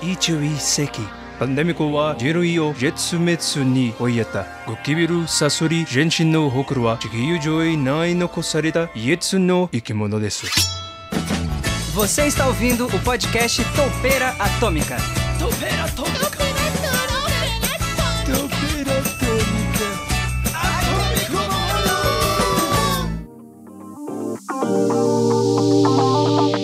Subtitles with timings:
[0.00, 1.00] 21世紀
[1.38, 10.46] パンデミコは人類を絶滅に追いやったゴキビルサソリ全身のほくろは地球上へない残された唯一の生き物です
[11.94, 14.96] Você está ouvindo o podcast Toupeira Atômica.
[15.38, 16.44] Topeira atômica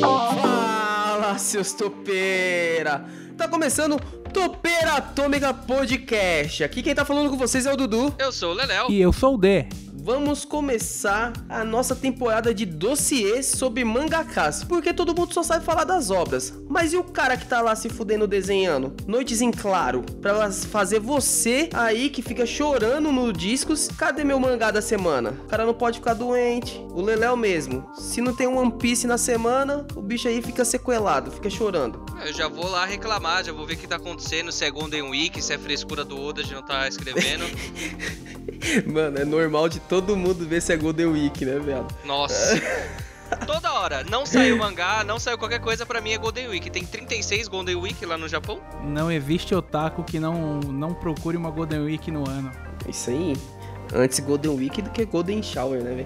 [0.00, 3.04] Fala, seus topeira!
[3.45, 4.01] Tá começando
[4.33, 6.63] Topeira Atômica Podcast.
[6.63, 8.11] Aqui quem tá falando com vocês é o Dudu.
[8.17, 8.89] Eu sou o Leléo.
[8.89, 9.67] E eu sou o D.
[10.05, 15.83] Vamos começar a nossa temporada de dossiês sobre mangakas, porque todo mundo só sabe falar
[15.83, 16.53] das obras.
[16.69, 18.95] Mas e o cara que tá lá se fudendo desenhando?
[19.07, 24.69] Noites em claro, pra fazer você aí que fica chorando no discos, cadê meu mangá
[24.69, 25.31] da semana?
[25.45, 26.79] O cara não pode ficar doente.
[26.91, 27.89] O Leléo mesmo.
[27.95, 32.05] Se não tem um One Piece na semana, o bicho aí fica sequelado, fica chorando.
[32.23, 35.09] Eu já vou lá reclamar, já vou ver o que tá acontecendo, se é Golden
[35.09, 37.45] Week, se é frescura do Oda de não tá escrevendo.
[38.85, 41.87] Mano, é normal de todo mundo ver se é Golden Week, né, velho?
[42.03, 42.61] Nossa.
[43.45, 46.69] Toda hora, não saiu mangá, não saiu qualquer coisa, pra mim é Golden Week.
[46.69, 48.59] Tem 36 Golden Week lá no Japão?
[48.83, 52.51] Não existe otaku que não, não procure uma Golden Week no ano.
[52.87, 53.35] Isso aí.
[53.93, 56.05] Antes Golden Week do que Golden Shower, né, velho?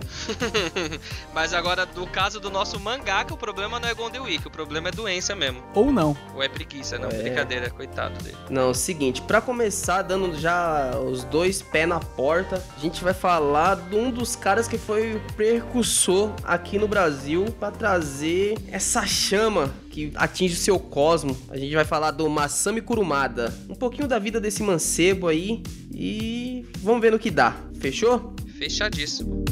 [1.34, 4.90] Mas agora, no caso do nosso mangaka, o problema não é Golden Week, o problema
[4.90, 5.62] é doença mesmo.
[5.74, 6.16] Ou não.
[6.36, 7.22] Ou é preguiça, não, É.
[7.22, 8.38] brincadeira, coitado dele.
[8.50, 13.04] Não, é o seguinte, pra começar, dando já os dois pés na porta, a gente
[13.04, 18.58] vai falar de um dos caras que foi o precursor aqui no Brasil pra trazer
[18.72, 21.36] essa chama que atinge o seu cosmo.
[21.50, 23.54] A gente vai falar do Masami Kurumada.
[23.68, 25.64] Um pouquinho da vida desse mancebo aí
[26.02, 27.58] e vamos ver no que dá.
[27.78, 28.34] Fechou?
[28.58, 29.44] Fechadíssimo.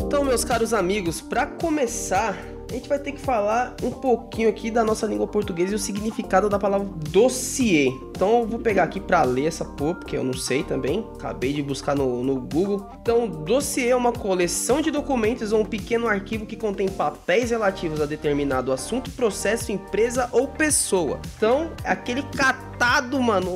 [0.00, 2.36] Então, meus caros amigos, para começar,
[2.74, 5.78] a gente vai ter que falar um pouquinho aqui da nossa língua portuguesa e o
[5.78, 7.86] significado da palavra dossiê.
[8.10, 11.06] Então, eu vou pegar aqui para ler essa porra, porque eu não sei também.
[11.14, 12.84] Acabei de buscar no, no Google.
[13.00, 18.00] Então, dossiê é uma coleção de documentos ou um pequeno arquivo que contém papéis relativos
[18.00, 21.20] a determinado assunto, processo, empresa ou pessoa.
[21.36, 23.52] Então, é aquele catado, mano,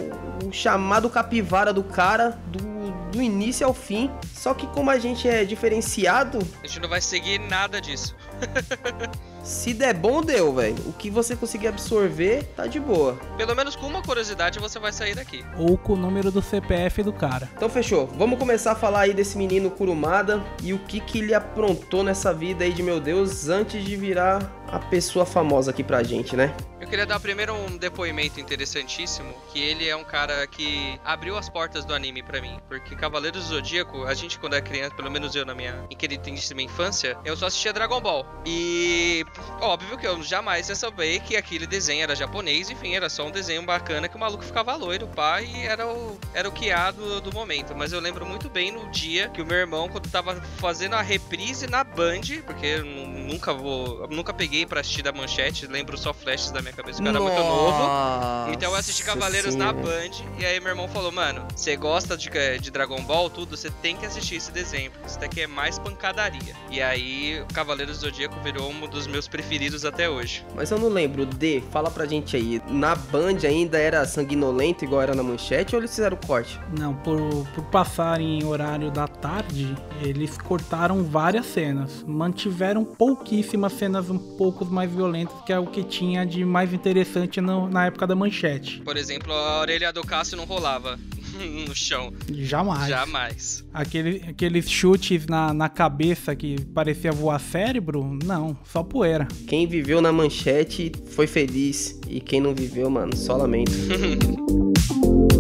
[0.47, 2.79] o chamado capivara do cara, do
[3.11, 4.11] do início ao fim.
[4.33, 8.15] Só que como a gente é diferenciado, A gente não vai seguir nada disso.
[9.43, 10.77] se der bom, deu, velho.
[10.87, 13.19] O que você conseguir absorver, tá de boa.
[13.37, 15.45] Pelo menos com uma curiosidade você vai sair daqui.
[15.57, 17.49] Ou com o número do CPF do cara.
[17.57, 18.07] Então fechou.
[18.07, 22.33] Vamos começar a falar aí desse menino Kurumada e o que que ele aprontou nessa
[22.33, 26.55] vida aí de meu Deus antes de virar a pessoa famosa aqui pra gente, né?
[26.81, 31.49] Eu queria dar primeiro um depoimento interessantíssimo, que ele é um cara que abriu as
[31.49, 35.11] portas do anime pra mim, porque Cavaleiros do Zodíaco, a gente quando é criança, pelo
[35.11, 38.25] menos eu na minha queridíssima infância, eu só assistia Dragon Ball.
[38.47, 39.25] E
[39.61, 43.31] óbvio que eu jamais ia saber que aquele desenho era japonês, enfim, era só um
[43.31, 47.33] desenho bacana que o maluco ficava loiro, pá, e era o era o quiado do
[47.33, 50.95] momento, mas eu lembro muito bem no dia que o meu irmão quando tava fazendo
[50.95, 55.67] a reprise na Band, porque nu- nunca vou, eu nunca peguei pra assistir da manchete,
[55.67, 58.53] lembro só flashes da minha cabeça, o cara é muito novo.
[58.53, 59.87] Então eu assisti Cavaleiros na Senhora.
[59.87, 63.71] Band e aí meu irmão falou, mano, você gosta de, de Dragon Ball, tudo, você
[63.83, 66.55] tem que assistir esse desenho, porque isso daqui é mais pancadaria.
[66.71, 70.45] E aí Cavaleiros do Zodíaco virou um dos meus preferidos até hoje.
[70.55, 72.63] Mas eu não lembro, D, fala pra gente aí.
[72.69, 76.59] Na Band ainda era sanguinolento igual era na manchete ou eles fizeram o corte?
[76.79, 77.21] Não, por,
[77.55, 82.05] por passar em horário da tarde, eles cortaram várias cenas.
[82.07, 82.85] Mantiveram
[83.19, 87.69] pouquíssimas cenas um pouco mais violentas, que é o que tinha de mais interessante no-
[87.69, 88.81] na época da manchete.
[88.85, 90.99] Por exemplo, a orelha do Cássio não rolava
[91.67, 92.13] no chão.
[92.33, 92.89] Jamais.
[92.89, 93.65] Jamais.
[93.75, 99.27] Aquele, aqueles chutes na, na cabeça que parecia voar cérebro, não, só poeira.
[99.49, 101.99] Quem viveu na manchete foi feliz.
[102.09, 103.73] E quem não viveu, mano, só lamento.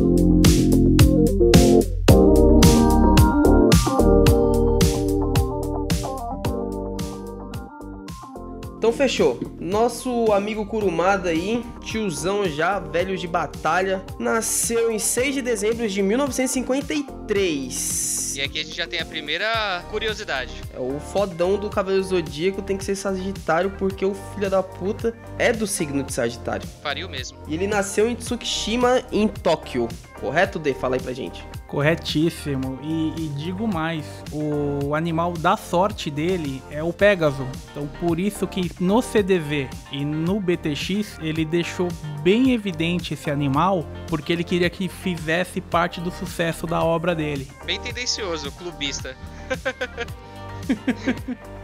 [8.78, 9.40] Então fechou.
[9.58, 16.00] Nosso amigo Kurumada aí, tiozão já, velho de batalha, nasceu em 6 de dezembro de
[16.00, 18.36] 1953.
[18.36, 20.52] E aqui a gente já tem a primeira curiosidade.
[20.72, 25.12] É, O fodão do Cavaleiro Zodíaco tem que ser Sagitário porque o filho da puta
[25.38, 26.64] é do signo de Sagitário.
[26.80, 27.36] Faria o mesmo.
[27.48, 29.88] E ele nasceu em Tsukishima, em Tóquio.
[30.20, 30.72] Correto, D?
[30.72, 31.44] Fala aí pra gente.
[31.68, 32.78] Corretíssimo.
[32.82, 37.46] E, e digo mais, o animal da sorte dele é o Pégaso.
[37.70, 41.88] Então por isso que no CDV e no BTX ele deixou
[42.22, 47.46] bem evidente esse animal, porque ele queria que fizesse parte do sucesso da obra dele.
[47.64, 49.14] Bem tendencioso, clubista.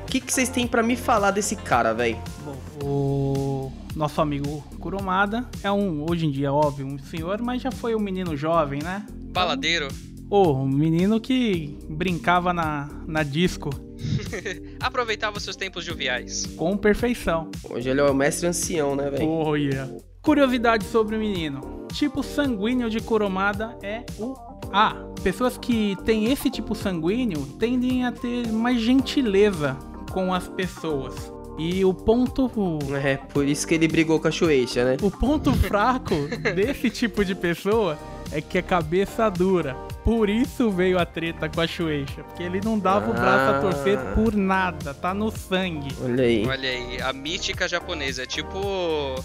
[0.05, 2.19] O que, que vocês têm pra me falar desse cara, velho?
[2.45, 3.54] Bom, o
[3.95, 8.01] nosso amigo Kurumada é um, hoje em dia, óbvio, um senhor, mas já foi um
[8.01, 9.07] menino jovem, né?
[9.33, 9.89] Baladeiro.
[10.31, 13.71] Ô, um menino que brincava na, na disco
[14.81, 16.47] Aproveitava seus tempos joviais.
[16.57, 17.51] com perfeição.
[17.69, 19.29] Hoje ele é o mestre ancião, né, velho?
[19.29, 19.91] Oh, yeah.
[20.23, 21.87] Curiosidade sobre o menino.
[21.93, 24.35] Tipo sanguíneo de Kurumada é o
[24.73, 24.95] A.
[25.23, 29.77] Pessoas que têm esse tipo sanguíneo tendem a ter mais gentileza
[30.13, 31.33] com as pessoas.
[31.59, 32.51] E o ponto
[33.05, 34.97] É, por isso que ele brigou com a Shueisha, né?
[35.03, 36.15] O ponto fraco
[36.55, 37.99] desse tipo de pessoa
[38.35, 39.75] é que é cabeça dura.
[40.05, 42.23] Por isso veio a treta com a Shueisha.
[42.25, 44.13] Porque ele não dava o braço a torcer Ah.
[44.15, 44.93] por nada.
[44.93, 45.95] Tá no sangue.
[46.05, 46.47] Olha aí.
[46.47, 48.59] Olha aí, a mística japonesa, é tipo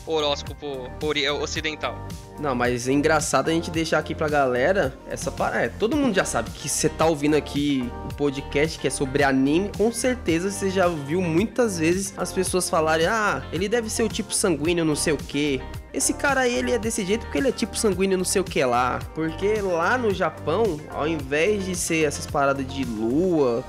[0.08, 2.08] horóscopo ori- ocidental.
[2.40, 5.66] Não, mas é engraçado a gente deixar aqui pra galera essa parada.
[5.66, 9.24] É, todo mundo já sabe que você tá ouvindo aqui o podcast que é sobre
[9.24, 14.04] anime, com certeza você já viu muitas vezes as pessoas falarem: ah, ele deve ser
[14.04, 15.60] o tipo sanguíneo, não sei o quê.
[15.94, 18.44] Esse cara aí, ele é desse jeito porque ele é tipo sanguíneo, não sei o
[18.44, 19.00] que lá.
[19.16, 23.64] Porque lá no Japão, ao invés de ser essas paradas de lua,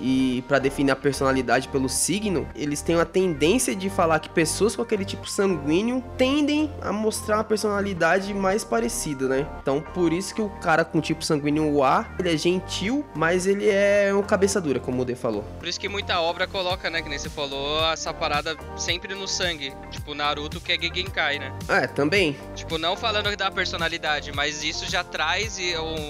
[0.00, 4.76] e pra definir a personalidade pelo signo, eles têm uma tendência de falar que pessoas
[4.76, 9.46] com aquele tipo sanguíneo tendem a mostrar uma personalidade mais parecida, né?
[9.60, 13.68] Então, por isso que o cara com tipo sanguíneo A, ele é gentil, mas ele
[13.68, 15.44] é um cabeça dura, como o D falou.
[15.58, 19.28] Por isso que muita obra coloca, né, que nem você falou, essa parada sempre no
[19.28, 19.72] sangue.
[19.90, 21.52] Tipo Naruto, que é Gegenkai, né?
[21.68, 22.36] É, também.
[22.54, 25.58] Tipo, não falando da personalidade, mas isso já traz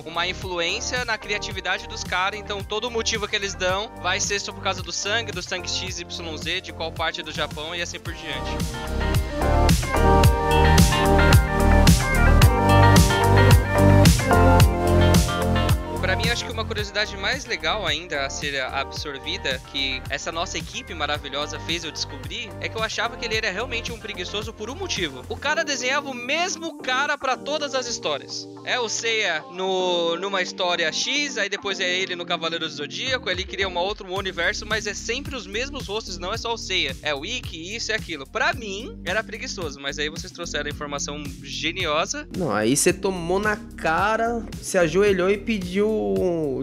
[0.05, 2.39] uma influência na criatividade dos caras.
[2.39, 5.69] Então, todo motivo que eles dão vai ser só por causa do sangue, do sangue
[5.69, 8.57] XYZ, de qual parte do Japão e assim por diante.
[16.07, 20.57] Pra mim, acho que uma curiosidade mais legal ainda a ser absorvida, que essa nossa
[20.57, 24.53] equipe maravilhosa fez eu descobrir, é que eu achava que ele era realmente um preguiçoso
[24.53, 25.25] por um motivo.
[25.29, 28.49] O cara desenhava o mesmo cara pra todas as histórias.
[28.65, 33.29] É o Seiya no, numa história X, aí depois é ele no Cavaleiro do Zodíaco,
[33.29, 36.57] ele cria uma outro universo, mas é sempre os mesmos rostos, não é só o
[36.57, 36.97] Seiya.
[37.03, 38.25] É o Ikki, isso e aquilo.
[38.29, 42.29] Pra mim, era preguiçoso, mas aí vocês trouxeram a informação geniosa.
[42.39, 45.96] Não, aí você tomou na cara, se ajoelhou e pediu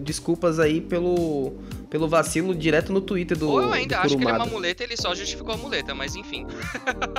[0.03, 1.53] desculpas aí pelo,
[1.89, 4.83] pelo vacilo direto no Twitter do, Ou eu ainda acho que ele é uma muleta,
[4.83, 6.45] ele só justificou a muleta, mas enfim.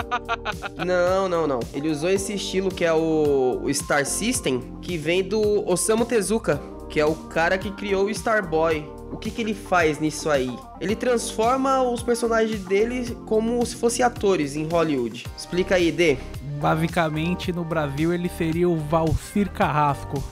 [0.85, 1.61] Não, não, não.
[1.73, 6.61] Ele usou esse estilo que é o, o Star System, que vem do Osamu Tezuka,
[6.91, 8.87] que é o cara que criou o Starboy.
[9.11, 10.53] O que, que ele faz nisso aí?
[10.81, 15.25] Ele transforma os personagens dele como se fossem atores em Hollywood.
[15.37, 16.19] Explica aí, D.
[16.61, 20.23] Basicamente, no Brasil, ele seria o Valcir Carrasco.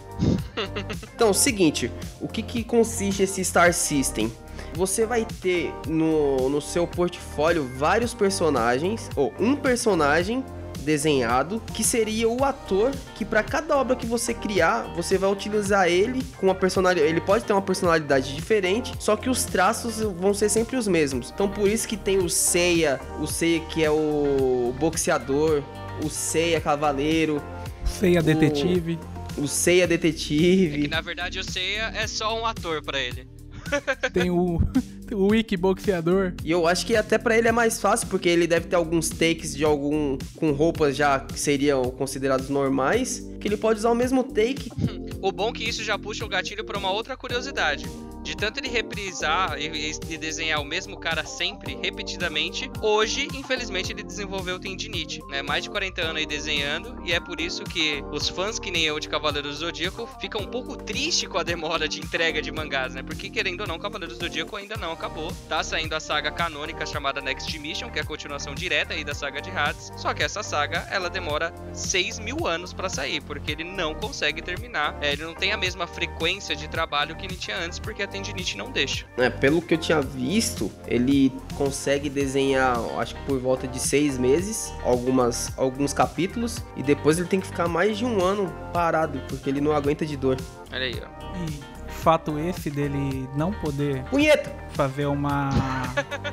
[1.14, 4.32] Então, o seguinte, o que, que consiste esse Star System?
[4.74, 10.44] Você vai ter no, no seu portfólio vários personagens, ou um personagem
[10.82, 15.88] desenhado, que seria o ator que para cada obra que você criar, você vai utilizar
[15.88, 20.34] ele com uma personalidade, ele pode ter uma personalidade diferente, só que os traços vão
[20.34, 21.32] ser sempre os mesmos.
[21.32, 25.62] Então por isso que tem o Seiya, o Seiya que é o boxeador,
[26.04, 27.40] o Seiya cavaleiro,
[27.84, 28.98] Ceia Detetive.
[29.38, 30.88] O Seiya É que detetive.
[30.88, 33.26] na verdade o Seiya é só um ator pra ele.
[34.12, 34.60] Tem o,
[35.12, 36.34] o Wiki Boxeador.
[36.44, 39.08] E eu acho que até pra ele é mais fácil, porque ele deve ter alguns
[39.08, 43.94] takes de algum com roupas já que seriam considerados normais, que ele pode usar o
[43.94, 44.70] mesmo take.
[45.22, 47.86] O bom é que isso já puxa o gatilho pra uma outra curiosidade.
[48.22, 54.02] De tanto ele reprisar e, e- desenhar o mesmo cara sempre, repetidamente, hoje, infelizmente, ele
[54.02, 55.42] desenvolveu tendinite, né?
[55.42, 58.84] Mais de 40 anos aí desenhando, e é por isso que os fãs que nem
[58.84, 62.52] eu de Cavaleiros do Zodíaco ficam um pouco tristes com a demora de entrega de
[62.52, 63.02] mangás, né?
[63.02, 65.32] Porque, querendo ou não, Cavaleiros do Zodíaco ainda não acabou.
[65.48, 69.14] Tá saindo a saga canônica chamada Next Mission, que é a continuação direta aí da
[69.14, 69.90] saga de Hades.
[69.96, 74.40] Só que essa saga, ela demora 6 mil anos pra sair, porque ele não consegue
[74.42, 74.96] terminar.
[75.00, 78.56] É, ele não tem a mesma frequência de trabalho que ele tinha antes, porque tendinite
[78.56, 79.06] não deixa.
[79.16, 84.18] É, pelo que eu tinha visto, ele consegue desenhar, acho que por volta de seis
[84.18, 89.20] meses, algumas, alguns capítulos, e depois ele tem que ficar mais de um ano parado,
[89.28, 90.36] porque ele não aguenta de dor.
[90.72, 91.71] Olha aí, ó.
[92.02, 94.52] Fato esse dele não poder Punheta!
[94.74, 95.50] fazer uma.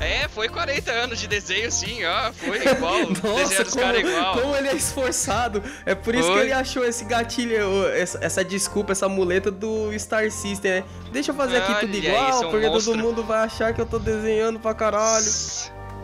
[0.00, 2.32] É, foi 40 anos de desenho, sim, ó.
[2.32, 3.06] Foi igual.
[3.06, 4.38] dos caras igual.
[4.40, 5.62] como ele é esforçado.
[5.84, 6.42] É por isso que Foi.
[6.44, 10.84] ele achou esse gatilho, essa, essa desculpa, essa muleta do Star System, né?
[11.12, 12.92] Deixa eu fazer aqui tudo igual, é um porque monstro.
[12.94, 15.24] todo mundo vai achar que eu tô desenhando pra caralho.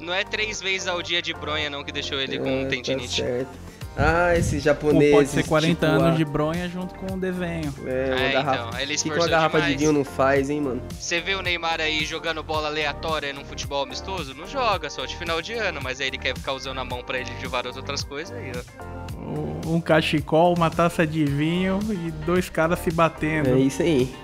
[0.00, 3.20] Não é três vezes ao dia de bronha, não, que deixou ele com É, tendinite.
[3.22, 3.48] Tá certo.
[3.96, 5.12] Ah, esses Ou japoneses.
[5.14, 7.74] pode ser 40 tipo, anos a- de bronha junto com o desenho.
[7.86, 8.56] É, uma É, garrafa.
[8.62, 9.80] então, aí ele O que, que uma garrafa de demais.
[9.80, 10.82] vinho não faz, hein, mano?
[10.98, 14.34] Você vê o Neymar aí jogando bola aleatória num futebol amistoso?
[14.34, 17.02] Não joga, só de final de ano, mas aí ele quer ficar usando a mão
[17.02, 19.68] pra ele de várias outras coisas aí, ó.
[19.68, 23.50] Um cachecol, uma taça de vinho e dois caras se batendo.
[23.50, 24.14] É isso aí.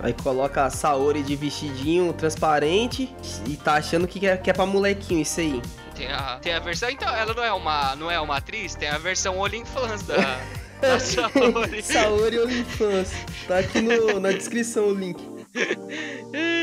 [0.00, 3.12] Aí coloca a Saori de vestidinho transparente
[3.46, 5.60] e tá achando que é, que é pra molequinho isso aí.
[5.94, 6.88] Tem a, tem a versão.
[6.90, 10.16] Então, ela não é uma, não é uma atriz, tem a versão OnlyFans da,
[10.80, 11.82] da Saori.
[11.82, 13.10] Saori OnlyFans.
[13.46, 15.18] Tá aqui no- na descrição o link.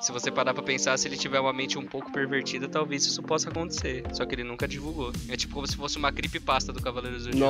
[0.00, 3.22] Se você parar pra pensar, se ele tiver uma mente um pouco pervertida, talvez isso
[3.22, 4.02] possa acontecer.
[4.14, 5.12] Só que ele nunca divulgou.
[5.28, 7.46] É tipo como se fosse uma creepypasta do Cavaleiro do Zodíaco.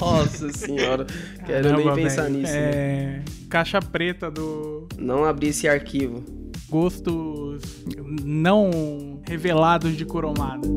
[0.00, 1.04] Nossa senhora.
[1.44, 2.34] Quero Caramba, nem pensar velho.
[2.36, 2.52] nisso.
[2.52, 2.60] né?
[2.70, 3.22] É.
[3.50, 6.22] Caixa preta do Não abrir esse arquivo.
[6.68, 7.62] gostos
[8.24, 10.68] não revelados de Kuromada.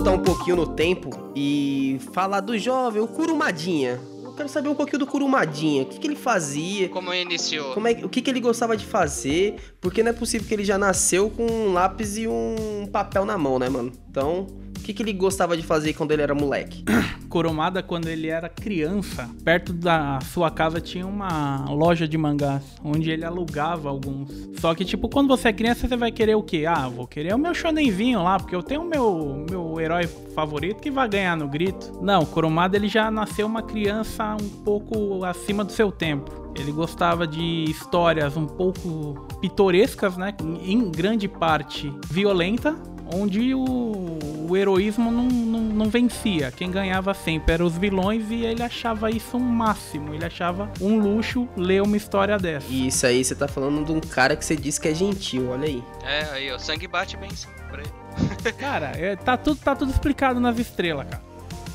[0.01, 4.01] voltar um pouquinho no tempo e falar do jovem, o Kurumadinha.
[4.23, 5.83] Eu quero saber um pouquinho do Kurumadinha.
[5.83, 6.89] O que, que ele fazia?
[6.89, 7.71] Como iniciou?
[7.75, 9.57] Como é, o que, que ele gostava de fazer?
[9.81, 13.35] Porque não é possível que ele já nasceu com um lápis e um papel na
[13.35, 13.91] mão, né, mano?
[14.09, 14.45] Então,
[14.77, 16.83] o que, que ele gostava de fazer quando ele era moleque?
[17.27, 23.09] Kuromada, quando ele era criança, perto da sua casa tinha uma loja de mangás, onde
[23.09, 24.29] ele alugava alguns.
[24.59, 26.65] Só que, tipo, quando você é criança, você vai querer o quê?
[26.67, 30.81] Ah, vou querer o meu shonenzinho lá, porque eu tenho o meu, meu herói favorito
[30.81, 31.99] que vai ganhar no grito.
[32.01, 36.40] Não, Kuromada, ele já nasceu uma criança um pouco acima do seu tempo.
[36.55, 40.33] Ele gostava de histórias um pouco pitorescas, né?
[40.63, 42.75] Em grande parte violenta,
[43.13, 46.51] onde o, o heroísmo não, não, não vencia.
[46.51, 50.13] Quem ganhava sempre eram os vilões e ele achava isso um máximo.
[50.13, 52.67] Ele achava um luxo ler uma história dessa.
[52.69, 55.49] E isso aí, você tá falando de um cara que você disse que é gentil,
[55.49, 55.83] olha aí.
[56.03, 58.53] É, aí, ó, sangue bate bem sim pra ele.
[58.57, 61.23] Cara, é, tá, tudo, tá tudo explicado nas estrelas, cara.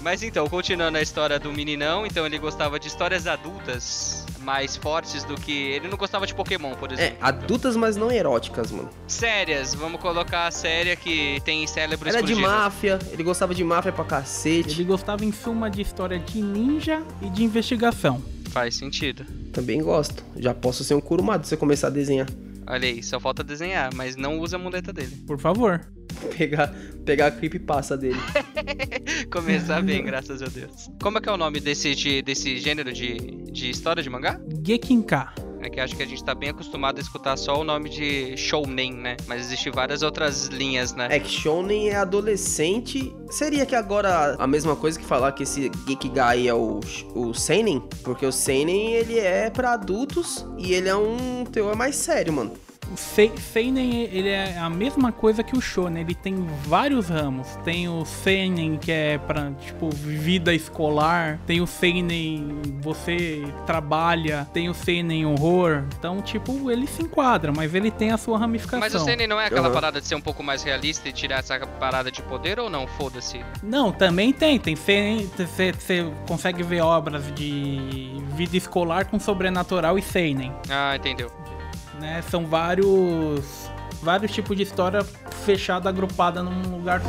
[0.02, 5.24] Mas então, continuando a história do meninão, então ele gostava de histórias adultas mais fortes
[5.24, 5.52] do que.
[5.52, 7.18] Ele não gostava de Pokémon, por É, exemplo.
[7.20, 8.88] adultas, mas não eróticas, mano.
[9.08, 12.48] Sérias, vamos colocar a séria que tem cérebro Era de explodindo.
[12.56, 14.70] máfia, ele gostava de máfia pra cacete.
[14.76, 18.22] Ele gostava, em suma, de história de ninja e de investigação.
[18.50, 19.26] Faz sentido.
[19.52, 20.22] Também gosto.
[20.36, 22.28] Já posso ser um curumado se eu começar a desenhar.
[22.66, 25.16] Olha aí, só falta desenhar, mas não usa a muleta dele.
[25.26, 25.80] Por favor.
[26.37, 28.18] Pegar, pegar a creepypasta dele.
[29.30, 30.90] Começar bem, graças a Deus.
[31.00, 33.16] Como é que é o nome desse, de- desse gênero de,
[33.52, 34.40] de história de mangá?
[34.64, 35.32] Gekinka.
[35.66, 38.37] É que acho que a gente tá bem acostumado a escutar só o nome de
[38.37, 39.16] shounen, né?
[39.26, 41.08] Mas existem várias outras linhas, né?
[41.11, 43.12] É que Shonen é adolescente.
[43.30, 46.78] Seria que agora a mesma coisa que falar que esse Gekigai é o,
[47.16, 47.80] o Seinen?
[48.04, 52.52] Porque o Seinen ele é pra adultos e ele é um teor mais sério, mano.
[52.92, 56.34] O Se- Seinen, ele é a mesma coisa que o Shonen, ele tem
[56.66, 57.48] vários ramos.
[57.64, 61.38] Tem o Seinen, que é pra, tipo, vida escolar.
[61.46, 64.46] Tem o Seinen, você trabalha.
[64.52, 65.84] Tem o Seinen horror.
[65.98, 68.80] Então, tipo, ele se enquadra, mas ele tem a sua ramificação.
[68.80, 69.74] Mas o Seinen não é aquela Aham.
[69.74, 72.86] parada de ser um pouco mais realista e tirar essa parada de poder ou não?
[72.86, 73.40] Foda-se.
[73.62, 74.58] Não, também tem.
[74.60, 80.52] Tem Seinen, você você consegue ver obras de vida escolar com sobrenatural e Seinen.
[80.70, 81.30] Ah, entendeu.
[82.00, 82.22] Né?
[82.30, 83.70] São vários
[84.02, 85.02] vários tipos de história
[85.44, 87.08] fechada agrupada num lugar só.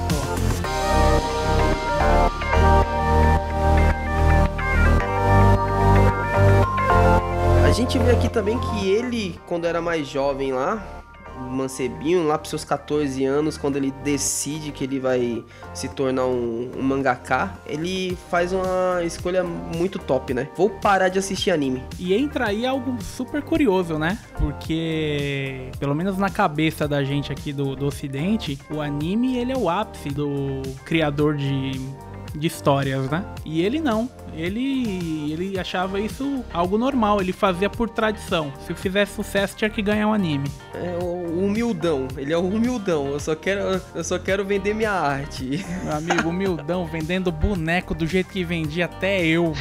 [7.66, 10.97] A gente vê aqui também que ele, quando era mais jovem lá,
[11.40, 16.72] mancebinho, lá pros seus 14 anos, quando ele decide que ele vai se tornar um,
[16.78, 20.50] um mangaká, ele faz uma escolha muito top, né?
[20.56, 21.84] Vou parar de assistir anime.
[22.00, 24.18] E entra aí algo super curioso, né?
[24.38, 29.58] Porque, pelo menos na cabeça da gente aqui do, do ocidente, o anime ele é
[29.58, 31.72] o ápice do criador de,
[32.36, 33.26] de histórias, né?
[33.46, 34.10] E ele não.
[34.38, 38.54] Ele, ele achava isso algo normal, ele fazia por tradição.
[38.66, 40.50] Se fizesse sucesso, tinha que ganhar um anime.
[40.74, 43.08] É o humildão, ele é o humildão.
[43.08, 45.66] Eu só quero, eu só quero vender minha arte.
[45.84, 49.54] Meu amigo humildão vendendo boneco do jeito que vendia até eu.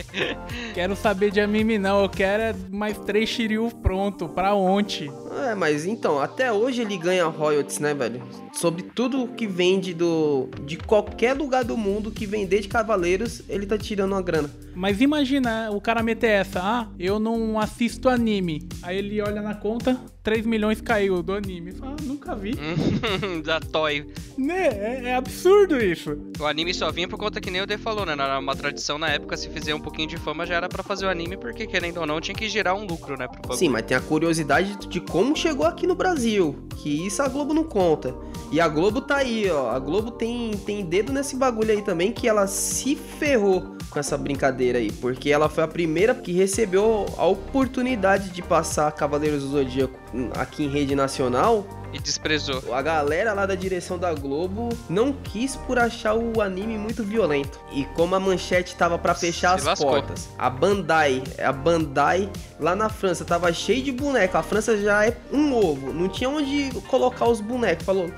[0.74, 5.10] quero saber de anime não, eu quero é mais três Shiryu pronto, pra ontem.
[5.48, 8.22] É, mas então, até hoje ele ganha royalties, né, velho?
[8.52, 13.66] Sobre tudo que vende do de qualquer lugar do mundo que vender de cavaleiros, ele
[13.66, 14.50] tá tirando tirando uma grana.
[14.74, 18.68] Mas imagina o cara meter essa, ah, eu não assisto anime.
[18.82, 21.72] Aí ele olha na conta, 3 milhões caiu do anime.
[21.72, 22.54] Fala, ah, nunca vi.
[23.44, 24.06] da Toy.
[24.36, 24.66] Né?
[24.66, 26.18] É, é, absurdo isso.
[26.40, 28.14] O anime só vinha por conta que nem o D falou, né?
[28.14, 31.06] Era uma tradição na época, se fizer um pouquinho de fama já era para fazer
[31.06, 33.28] o anime, porque querendo ou não, tinha que gerar um lucro, né?
[33.52, 36.56] Sim, mas tem a curiosidade de como chegou aqui no Brasil.
[36.76, 38.14] Que isso a Globo não conta.
[38.54, 39.72] E a Globo tá aí, ó.
[39.72, 44.16] A Globo tem, tem dedo nesse bagulho aí também, que ela se ferrou com essa
[44.16, 49.48] brincadeira aí, porque ela foi a primeira que recebeu a oportunidade de passar Cavaleiros do
[49.48, 49.98] Zodíaco
[50.38, 52.72] aqui em rede nacional e desprezou.
[52.72, 57.58] A galera lá da direção da Globo não quis por achar o anime muito violento.
[57.72, 59.90] E como a manchete tava para fechar Se as lascou.
[59.90, 62.30] portas, a Bandai, a Bandai
[62.60, 64.38] lá na França tava cheio de boneco.
[64.38, 67.84] A França já é um ovo, não tinha onde colocar os bonecos.
[67.84, 68.08] Falou: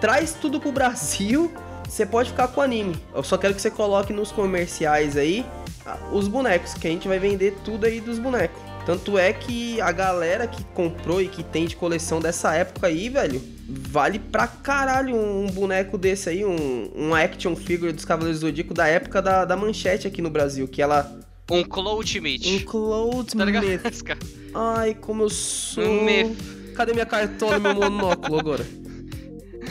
[0.00, 1.52] "Traz tudo pro Brasil
[1.88, 2.96] você pode ficar com o anime.
[3.14, 5.46] Eu só quero que você coloque nos comerciais aí
[5.84, 8.60] ah, os bonecos, que a gente vai vender tudo aí dos bonecos.
[8.84, 13.08] Tanto é que a galera que comprou e que tem de coleção dessa época aí,
[13.08, 18.46] velho, vale pra caralho um boneco desse aí, um, um action figure dos Cavaleiros do
[18.46, 21.18] Zodíaco da época da, da manchete aqui no Brasil, que ela...
[21.50, 22.48] Um Cloud Meat.
[22.48, 23.44] Um Cloud tá
[24.54, 25.84] Ai, como eu sou...
[25.84, 26.36] Um
[26.74, 28.66] Cadê minha cartola e meu monóculo agora?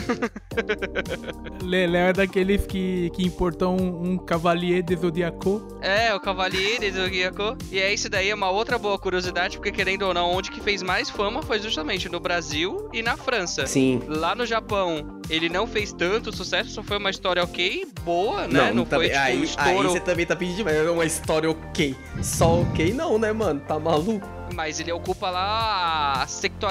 [1.62, 5.66] Lelé é daqueles que, que importam um, um Cavalier de Zodiaco.
[5.80, 7.56] É, o Cavalier de Zodiaco.
[7.70, 10.60] E é isso daí, é uma outra boa curiosidade, porque querendo ou não, onde que
[10.60, 13.66] fez mais fama foi justamente no Brasil e na França.
[13.66, 14.02] Sim.
[14.06, 18.68] Lá no Japão, ele não fez tanto sucesso, só foi uma história ok, boa, né?
[18.68, 19.70] Não, não também, foi tipo, aí, um estouro...
[19.70, 21.96] aí você também tá pedindo demais, é uma história ok.
[22.22, 23.60] Só ok não, né, mano?
[23.60, 24.35] Tá maluco?
[24.54, 26.66] Mas ele ocupa lá a 70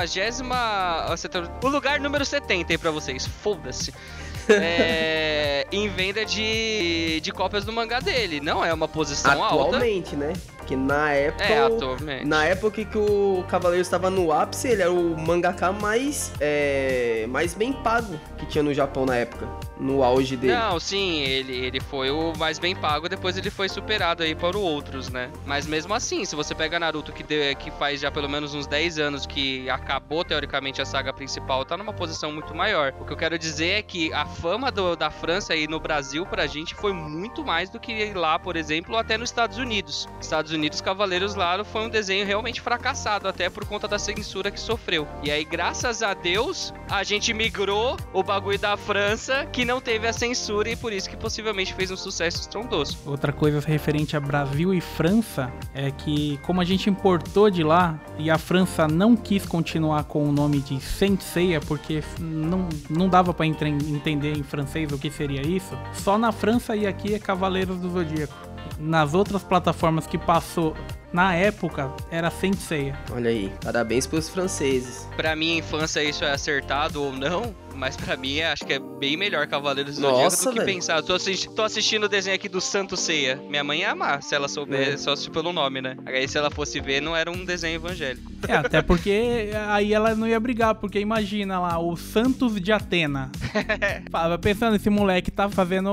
[1.64, 3.26] O lugar número 70 aí pra vocês.
[3.26, 3.94] Foda-se.
[4.50, 8.40] é, em venda de, de cópias do mangá dele.
[8.40, 9.78] Não é uma posição Atualmente, alta.
[9.78, 10.34] Atualmente, né?
[10.66, 11.44] Que na época.
[11.44, 12.26] É, atualmente.
[12.26, 16.32] Na época que o Cavaleiro estava no ápice, ele era o mangaka mais.
[16.40, 19.48] É, mais bem pago que tinha no Japão na época.
[19.80, 20.54] No auge dele.
[20.54, 24.58] Não, sim, ele, ele foi o mais bem pago, depois ele foi superado aí para
[24.58, 25.30] outros, né?
[25.46, 28.68] Mas mesmo assim, se você pega Naruto, que, de, que faz já pelo menos uns
[28.68, 32.94] 10 anos que acabou teoricamente a saga principal, tá numa posição muito maior.
[33.00, 36.26] O que eu quero dizer é que a fama do, da França aí no Brasil
[36.26, 40.08] pra gente foi muito mais do que lá, por exemplo, até nos Estados Unidos.
[40.22, 44.60] Estados Unidos Cavaleiros lá foi um desenho realmente fracassado, até por conta da censura que
[44.60, 45.08] sofreu.
[45.24, 50.08] E aí, graças a Deus, a gente migrou o bagulho da França, que não teve
[50.08, 52.98] a censura e por isso que possivelmente fez um sucesso estrondoso.
[53.06, 58.00] Outra coisa referente a Brasil e França é que, como a gente importou de lá
[58.18, 63.34] e a França não quis continuar com o nome de Senseiya, porque não, não dava
[63.34, 67.78] para entender em francês o que seria isso, só na França e aqui é Cavaleiros
[67.78, 70.76] do Zodíaco nas outras plataformas que passou
[71.16, 73.00] na época era Senseiya.
[73.10, 75.08] Olha aí, parabéns pros franceses.
[75.16, 79.18] Pra minha infância isso é acertado ou não, mas pra mim, acho que é bem
[79.18, 80.76] melhor Cavaleiros do Zodíaco do que véio.
[80.76, 81.02] pensar.
[81.04, 83.40] Tô, assisti tô, assistindo o desenho aqui do Santo Ceia.
[83.50, 84.98] Minha mãe ia amar se ela souber, é.
[84.98, 85.98] só assistir pelo nome, né?
[86.06, 88.32] Aí se ela fosse ver, não era um desenho evangélico.
[88.48, 93.32] É, até porque aí ela não ia brigar, porque imagina lá, o Santos de Atena.
[94.10, 95.90] Fala, pensando, esse moleque tá fazendo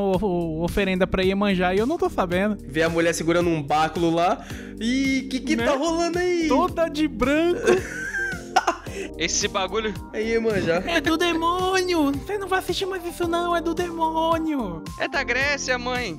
[0.62, 2.56] oferenda pra Iemanjá e eu não tô sabendo.
[2.64, 4.44] Vê a mulher segurando um báculo lá.
[4.80, 5.66] E que que né?
[5.66, 6.48] tá rolando aí?
[6.48, 7.61] Toda de branco.
[9.18, 9.94] Esse bagulho.
[10.12, 10.83] Aí, manja.
[10.87, 12.12] É do demônio!
[12.12, 14.83] Você não vai assistir mais isso, não, é do demônio!
[14.98, 16.18] É da Grécia, mãe!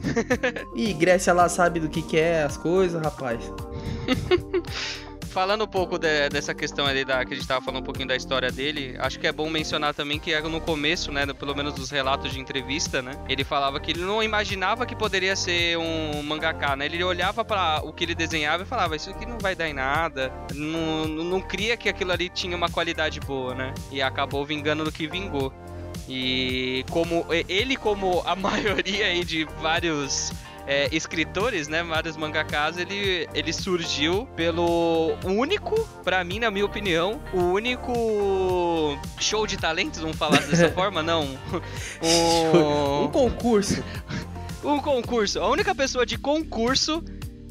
[0.75, 3.39] Ih, Grécia lá sabe do que, que é as coisas, rapaz.
[5.33, 8.07] falando um pouco de, dessa questão ali da que a gente tava falando um pouquinho
[8.07, 11.73] da história dele, acho que é bom mencionar também que no começo, né, pelo menos
[11.73, 16.21] dos relatos de entrevista, né, ele falava que ele não imaginava que poderia ser um
[16.21, 16.85] mangaka, né?
[16.85, 19.73] Ele olhava para o que ele desenhava e falava, isso aqui não vai dar em
[19.73, 23.73] nada, não, não, não cria que aquilo ali tinha uma qualidade boa, né?
[23.91, 25.51] E acabou vingando no que vingou.
[26.07, 30.31] E como ele, como a maioria aí de vários
[30.65, 37.21] é, escritores, né, vários mangakas, ele, ele surgiu pelo único, para mim, na minha opinião,
[37.33, 41.27] o único show de talentos, vamos falar dessa forma, não.
[42.03, 43.83] Um, um concurso.
[44.63, 45.39] um concurso.
[45.39, 47.03] A única pessoa de concurso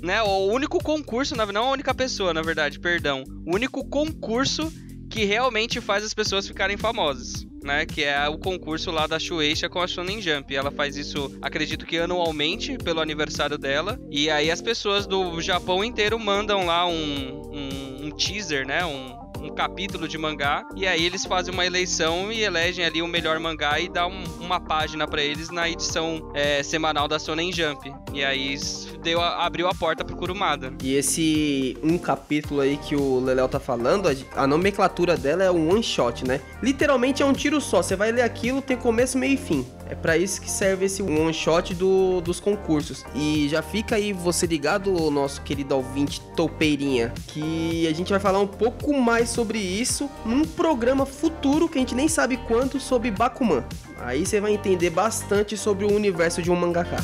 [0.03, 0.21] né?
[0.21, 3.25] O único concurso, não a única pessoa, na verdade, perdão.
[3.47, 4.71] O único concurso
[5.13, 7.87] que realmente faz as pessoas ficarem famosas né?
[7.87, 10.55] Que é o concurso lá da Shueisha com a Shonen Jump.
[10.55, 13.99] Ela faz isso, acredito que anualmente, pelo aniversário dela.
[14.11, 18.85] E aí as pessoas do Japão inteiro mandam lá um, um, um teaser, né?
[18.85, 23.09] Um, um capítulo de mangá, e aí eles fazem uma eleição e elegem ali o
[23.09, 27.53] melhor mangá e dá um- uma página pra eles na edição é, semanal da Shonen
[27.53, 27.93] Jump.
[28.13, 28.57] E aí
[29.03, 30.73] deu a- abriu a porta pro Kurumada.
[30.83, 35.51] E esse um capítulo aí que o Leléo tá falando, a- a nomenclatura dela é
[35.51, 36.41] um one shot, né?
[36.63, 37.83] Literalmente é um tiro só.
[37.83, 39.67] Você vai ler aquilo, tem começo, meio e fim.
[39.89, 43.05] É pra isso que serve esse one shot do, dos concursos.
[43.15, 48.39] E já fica aí você ligado, nosso querido ouvinte Toupeirinha, que a gente vai falar
[48.41, 53.11] um pouco mais sobre isso num programa futuro que a gente nem sabe quanto sobre
[53.11, 53.65] Bakuman.
[53.99, 56.97] Aí você vai entender bastante sobre o universo de um mangaka.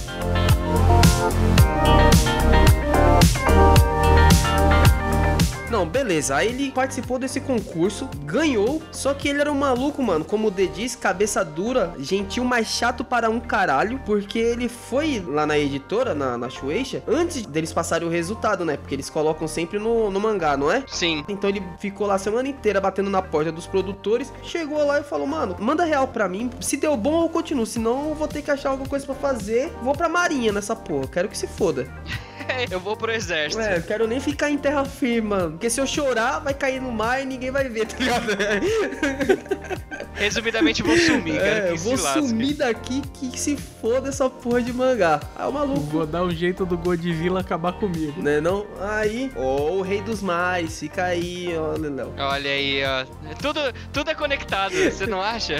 [5.71, 6.37] Não, beleza.
[6.37, 8.83] Aí ele participou desse concurso, ganhou.
[8.91, 10.25] Só que ele era um maluco, mano.
[10.25, 14.01] Como o D diz, cabeça dura, gentil, mas chato para um caralho.
[14.05, 18.77] Porque ele foi lá na editora, na, na Shueisha, antes deles passarem o resultado, né?
[18.77, 20.85] Porque eles colocam sempre no, no mangá, não é?
[20.87, 21.25] Sim.
[21.29, 24.33] Então ele ficou lá a semana inteira batendo na porta dos produtores.
[24.43, 26.51] Chegou lá e falou: Mano, manda real pra mim.
[26.61, 27.67] Se deu bom, eu continuo.
[27.67, 29.73] Senão eu vou ter que achar alguma coisa pra fazer.
[29.83, 31.07] Vou pra marinha nessa porra.
[31.09, 31.87] Quero que se foda.
[32.71, 33.63] Eu vou pro exército.
[33.63, 35.51] É, eu quero nem ficar em terra firme, mano.
[35.53, 38.27] Porque se eu chorar, vai cair no mar e ninguém vai ver, tá ligado?
[40.15, 41.49] Resumidamente, vou sumir, cara.
[41.49, 45.21] É, que eu vou sumir daqui que se foda essa porra de mangá.
[45.37, 45.81] Aí o maluco.
[45.81, 48.21] Vou dar um jeito do Godzilla acabar comigo.
[48.21, 48.67] Né, não?
[48.81, 52.13] Aí, ó, o rei dos mares, fica aí, ó, Leléo.
[52.19, 53.05] Olha aí, ó.
[53.41, 53.61] Tudo,
[53.93, 55.57] tudo é conectado, você não acha?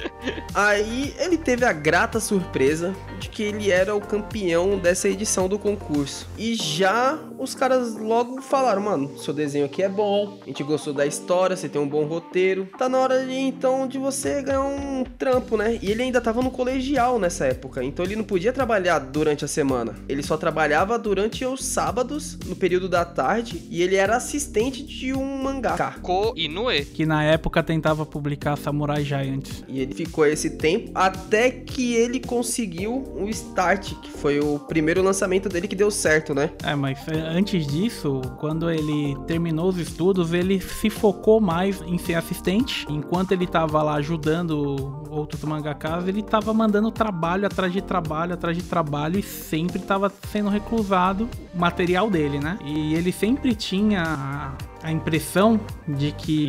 [0.54, 5.58] Aí ele teve a grata surpresa de que ele era o campeão dessa edição do
[5.58, 6.19] concurso.
[6.36, 10.92] E já os caras logo falaram, mano, seu desenho aqui é bom, a gente gostou
[10.92, 12.68] da história, você tem um bom roteiro.
[12.78, 15.78] Tá na hora de então de você ganhar um trampo, né?
[15.80, 19.48] E ele ainda tava no colegial nessa época, então ele não podia trabalhar durante a
[19.48, 19.94] semana.
[20.08, 25.12] Ele só trabalhava durante os sábados, no período da tarde, e ele era assistente de
[25.12, 25.96] um mangaka.
[26.02, 26.84] Ko Inoue.
[26.84, 29.64] Que na época tentava publicar Samurai Giants.
[29.68, 35.02] E ele ficou esse tempo até que ele conseguiu o Start, que foi o primeiro
[35.02, 36.50] lançamento dele que deu certo, né?
[36.64, 41.98] É, mas é, antes disso, quando ele terminou os estudos, ele se focou mais em
[41.98, 42.86] ser assistente.
[42.88, 48.56] Enquanto ele tava lá ajudando outros mangakas, ele tava mandando trabalho atrás de trabalho, atrás
[48.56, 52.58] de trabalho e sempre tava sendo reclusado o material dele, né?
[52.64, 56.48] E ele sempre tinha a- impressão de que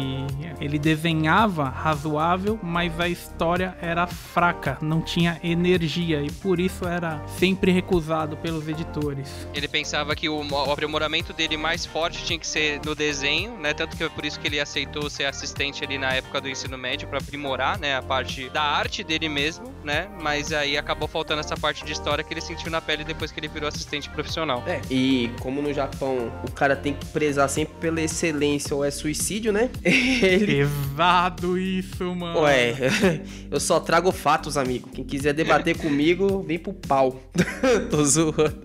[0.60, 7.22] ele desenhava razoável, mas a história era fraca, não tinha energia e por isso era
[7.38, 9.48] sempre recusado pelos editores.
[9.54, 13.74] Ele pensava que o, o aprimoramento dele mais forte tinha que ser no desenho, né?
[13.74, 16.78] Tanto que é por isso que ele aceitou ser assistente ali na época do ensino
[16.78, 17.96] médio pra aprimorar, né?
[17.96, 20.10] A parte da arte dele mesmo, né?
[20.22, 23.40] Mas aí acabou faltando essa parte de história que ele sentiu na pele depois que
[23.40, 24.64] ele virou assistente profissional.
[24.68, 24.82] É.
[24.90, 29.52] E como no Japão o cara tem que prezar sempre pela excelência ou é suicídio,
[29.52, 29.70] né?
[29.84, 30.66] Ele.
[30.66, 32.42] Pesado isso, mano.
[32.42, 32.76] Ué,
[33.50, 34.90] eu só trago fatos, amigo.
[34.90, 37.20] Quem quiser debater comigo, vem pro pau.
[37.90, 38.62] Tô zoando.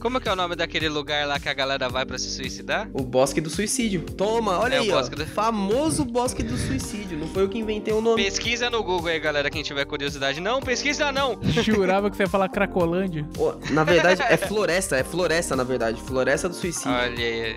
[0.00, 2.88] Como que é o nome daquele lugar lá que a galera vai pra se suicidar?
[2.92, 4.00] O Bosque do Suicídio.
[4.02, 4.96] Toma, olha É, o aí, ó.
[4.96, 7.16] Bosque do- Famoso Bosque do Suicídio.
[7.18, 8.22] Não foi eu que inventei o nome.
[8.22, 10.40] Pesquisa no Google aí, galera, quem tiver curiosidade.
[10.40, 11.38] Não, pesquisa não!
[11.42, 13.26] Jurava que você ia falar Cracolândia.
[13.38, 14.96] Ô, Na verdade, é floresta.
[14.96, 16.00] É floresta, na verdade.
[16.02, 16.90] Floresta do Suicídio.
[16.92, 17.56] Olha aí.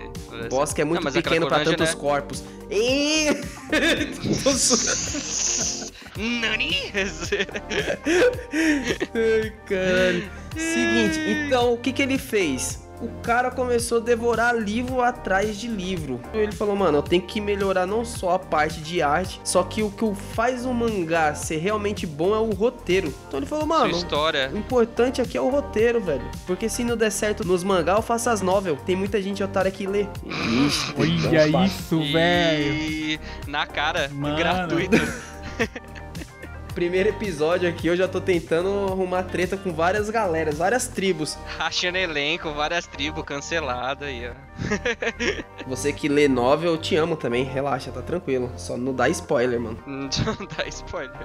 [0.70, 2.00] Bosque é muito Não, pequeno pra Cracolândia, tantos né?
[2.00, 2.44] corpos.
[4.56, 6.76] Zo- Nani?
[9.14, 10.30] Ai, caralho.
[10.56, 12.78] Seguinte, então o que que ele fez?
[13.00, 16.20] O cara começou a devorar livro atrás de livro.
[16.34, 19.82] Ele falou, mano, eu tenho que melhorar não só a parte de arte, só que
[19.82, 23.12] o que faz um mangá ser realmente bom é o roteiro.
[23.26, 24.50] Então ele falou, mano, história.
[24.52, 26.24] o importante aqui é o roteiro, velho.
[26.46, 28.76] Porque se não der certo nos mangá, eu faço as novel.
[28.84, 30.06] Tem muita gente otária que lê.
[30.24, 32.74] Ixi, Olha então, isso, velho.
[32.74, 34.36] E na cara, Mano.
[34.36, 34.96] gratuito.
[36.74, 41.36] Primeiro episódio aqui, eu já tô tentando arrumar treta com várias galeras, várias tribos.
[41.58, 44.34] Rachando elenco, várias tribos canceladas aí, ó.
[45.66, 47.44] Você que lê novel, eu te amo também.
[47.44, 48.52] Relaxa, tá tranquilo.
[48.56, 49.78] Só não dá spoiler, mano.
[49.86, 50.08] Não
[50.56, 51.16] dá spoiler.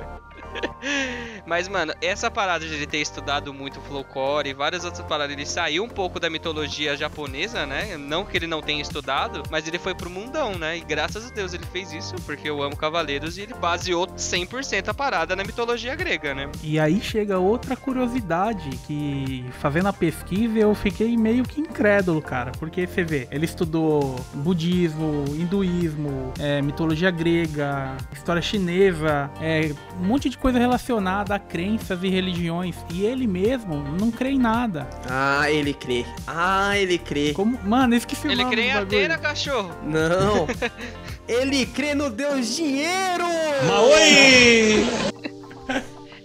[1.45, 5.45] Mas, mano, essa parada de ele ter estudado muito folclore e várias outras paradas, ele
[5.45, 7.97] saiu um pouco da mitologia japonesa, né?
[7.97, 10.77] Não que ele não tenha estudado, mas ele foi pro mundão, né?
[10.77, 14.89] E graças a Deus ele fez isso, porque eu amo Cavaleiros e ele baseou 100%
[14.89, 16.49] a parada na mitologia grega, né?
[16.63, 22.51] E aí chega outra curiosidade que fazendo a pesquisa eu fiquei meio que incrédulo, cara,
[22.53, 30.29] porque você vê, ele estudou budismo, hinduísmo, é, mitologia grega, história chinesa, é, um monte
[30.29, 32.75] de coisa relacionada a crenças e religiões.
[32.93, 34.87] E ele mesmo não crê em nada.
[35.09, 36.05] Ah, ele crê.
[36.27, 37.33] Ah, ele crê.
[37.33, 38.71] Como, mano, eu esqueci o Ele crê em.
[38.73, 39.71] Atena, cachorro.
[39.83, 40.45] Não.
[41.27, 43.25] ele crê no Deus dinheiro.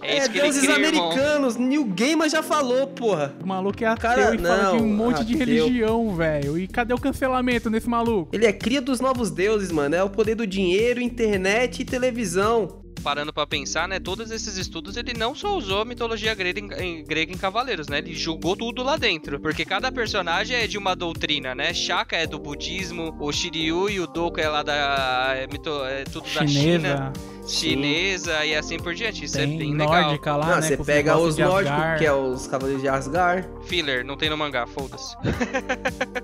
[0.03, 1.09] É É, que ele deuses crê, irmão.
[1.09, 1.57] americanos.
[1.57, 3.35] New Gamer já falou, porra.
[3.41, 5.45] O maluco é ateu Cara, e fala de um não, monte de ateu.
[5.47, 6.57] religião, velho.
[6.57, 8.29] E cadê o cancelamento nesse maluco?
[8.33, 9.95] Ele é cria dos novos deuses, mano.
[9.95, 12.80] É o poder do dinheiro, internet e televisão.
[13.03, 13.99] Parando pra pensar, né?
[13.99, 17.87] Todos esses estudos ele não só usou a mitologia grega em, em- grega em Cavaleiros,
[17.87, 17.97] né?
[17.97, 19.39] Ele jogou tudo lá dentro.
[19.39, 21.73] Porque cada personagem é de uma doutrina, né?
[21.73, 25.33] Shaka é do budismo, o Shiryu e o Doku é lá da.
[25.35, 27.13] É, mito- é tudo da China.
[27.51, 29.25] Chinesa, Chinesa e assim por diante.
[29.25, 29.87] Isso é tem bem legal.
[30.03, 30.61] nórdica lá, Ah, né?
[30.61, 33.47] você pega os nórdicos, que é os Cavaleiros de Asgard.
[33.65, 35.15] Filler, não tem no mangá, foda-se.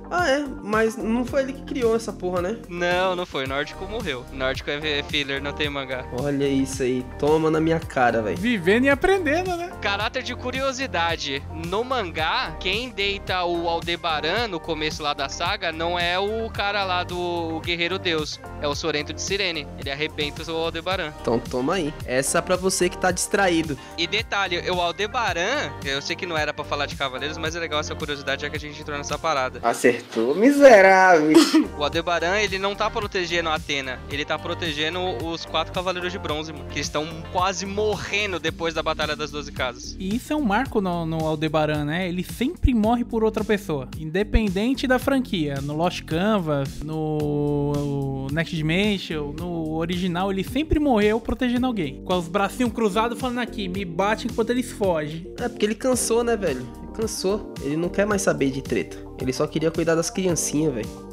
[0.09, 2.57] Ah, é, mas não foi ele que criou essa porra, né?
[2.69, 3.45] Não, não foi.
[3.45, 4.25] Nórdico morreu.
[4.31, 6.05] Nórdico é filler, não tem mangá.
[6.21, 8.37] Olha isso aí, toma na minha cara, velho.
[8.37, 9.69] Vivendo e aprendendo, né?
[9.81, 11.43] Caráter de curiosidade.
[11.65, 16.83] No mangá, quem deita o Aldebaran no começo lá da saga não é o cara
[16.85, 18.39] lá do Guerreiro Deus.
[18.61, 19.67] É o Sorento de Sirene.
[19.77, 21.11] Ele arrebenta o Aldebaran.
[21.21, 21.93] Então toma aí.
[22.05, 23.77] Essa é pra você que tá distraído.
[23.97, 27.59] E detalhe, o Aldebaran, eu sei que não era pra falar de Cavaleiros, mas é
[27.59, 29.59] legal essa curiosidade já que a gente entrou nessa parada.
[29.63, 31.37] Acertou, miserável.
[31.77, 36.19] O Aldebaran, ele não tá protegendo a Atena, ele tá protegendo os quatro Cavaleiros de
[36.19, 39.95] Bronze, mano, que estão quase morrendo depois da Batalha das Doze Casas.
[39.99, 42.07] E isso é um marco no, no Aldebaran, né?
[42.07, 45.59] Ele sempre morre por outra pessoa, independente da franquia.
[45.61, 52.01] No Lost Canvas, no Next Dimension, no original, ele sempre morreu protegendo alguém.
[52.03, 55.31] Com os bracinhos cruzados falando aqui, me bate enquanto eles fogem.
[55.39, 56.65] É porque ele cansou, né, velho?
[56.95, 57.53] Cansou.
[57.61, 58.97] Ele não quer mais saber de treta.
[59.21, 61.06] Ele só queria cuidar das criancinhas, velho.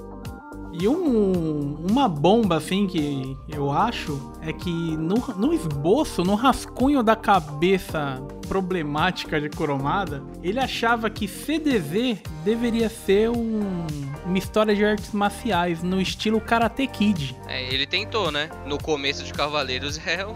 [0.81, 7.03] E um- uma bomba, assim, que eu acho, é que no, no esboço, no rascunho
[7.03, 13.87] da cabeça problemática de Kuromada, ele achava que CDZ deveria ser um-
[14.27, 17.37] uma história de artes marciais no estilo Karate Kid.
[17.47, 18.51] É, ele tentou, né?
[18.67, 20.35] No começo de Cavaleiros é um.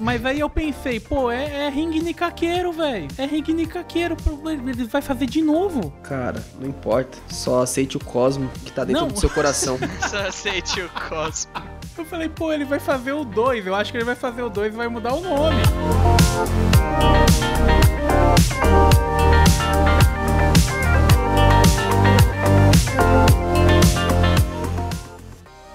[0.00, 3.08] Mas aí eu pensei, pô, é, é ringue nicaqueiro, velho.
[3.18, 4.16] É ringue nicaqueiro,
[4.50, 5.92] ele vai fazer de novo.
[6.02, 7.18] Cara, não importa.
[7.28, 9.08] Só aceite o cosmo que tá dentro Não.
[9.08, 9.76] do seu coração.
[10.08, 11.50] Só aceite o Cosmo.
[11.98, 13.66] Eu falei, pô, ele vai fazer o 2.
[13.66, 15.62] Eu acho que ele vai fazer o 2 e vai mudar o nome.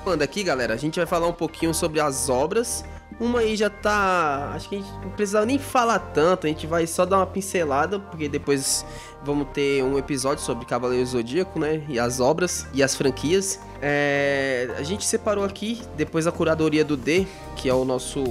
[0.05, 2.85] Manda aqui, galera, a gente vai falar um pouquinho sobre as obras.
[3.19, 4.53] Uma aí já tá.
[4.55, 7.27] Acho que a gente não precisa nem falar tanto, a gente vai só dar uma
[7.27, 8.85] pincelada, porque depois
[9.23, 11.83] vamos ter um episódio sobre Cavaleiro Zodíaco, né?
[11.87, 13.59] E as obras e as franquias.
[13.81, 18.21] É, a gente separou aqui, depois a curadoria do D, que é o nosso,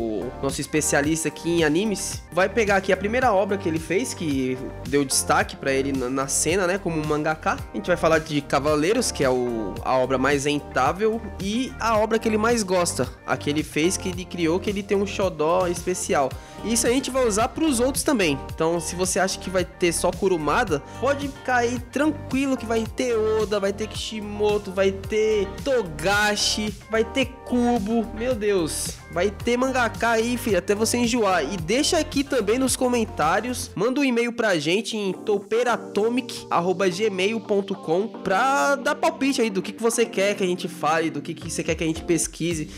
[0.42, 4.58] nosso especialista aqui em animes, vai pegar aqui a primeira obra que ele fez, que
[4.86, 6.78] deu destaque pra ele na, na cena, né?
[6.78, 7.52] Como um mangaka.
[7.72, 11.96] A gente vai falar de Cavaleiros, que é o, a obra mais rentável, e a
[11.98, 14.96] obra que ele mais gosta, a que ele fez, que ele criou, que ele tem
[14.96, 16.28] um xodó especial.
[16.64, 18.38] E isso a gente vai usar pros outros também.
[18.54, 23.16] Então, se você acha que vai ter só Kurumada, pode cair tranquilo que vai ter
[23.16, 28.06] Oda, vai ter Kishimoto, vai ter Togashi, vai ter Kubo.
[28.14, 31.42] Meu Deus, vai ter mangaka aí, filho, até você enjoar.
[31.44, 38.94] E deixa aqui também nos comentários, manda um e-mail pra gente em toupeiratomic@gmail.com pra dar
[38.94, 41.64] palpite aí do que, que você quer que a gente fale, do que, que você
[41.64, 42.68] quer que a gente pesquise.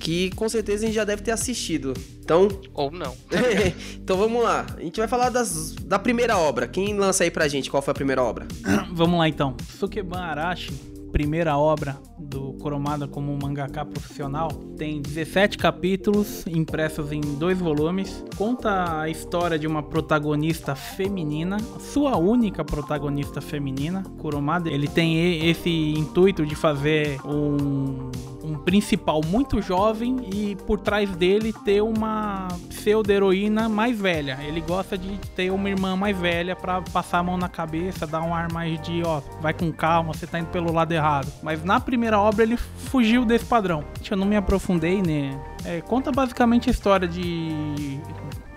[0.00, 1.94] Que com certeza a gente já deve ter assistido.
[2.20, 3.14] Então, Ou não.
[3.96, 4.66] então vamos lá.
[4.76, 6.66] A gente vai falar das, da primeira obra.
[6.66, 8.46] Quem lança aí pra gente qual foi a primeira obra?
[8.92, 9.56] Vamos lá então.
[9.78, 10.72] Sukeban Arashi,
[11.10, 18.24] primeira obra do Kuromada como mangaka profissional, tem 17 capítulos impressos em dois volumes.
[18.36, 24.02] Conta a história de uma protagonista feminina, sua única protagonista feminina.
[24.18, 28.10] Kuromada, ele tem esse intuito de fazer um
[28.50, 34.38] um principal muito jovem e por trás dele ter uma pseudo-heroína mais velha.
[34.42, 38.22] Ele gosta de ter uma irmã mais velha pra passar a mão na cabeça, dar
[38.22, 40.99] um ar mais de, ó, vai com calma, você tá indo pelo lado errado.
[41.42, 43.84] Mas na primeira obra ele fugiu desse padrão.
[44.10, 45.38] Eu não me aprofundei, né?
[45.64, 48.00] É, conta basicamente a história de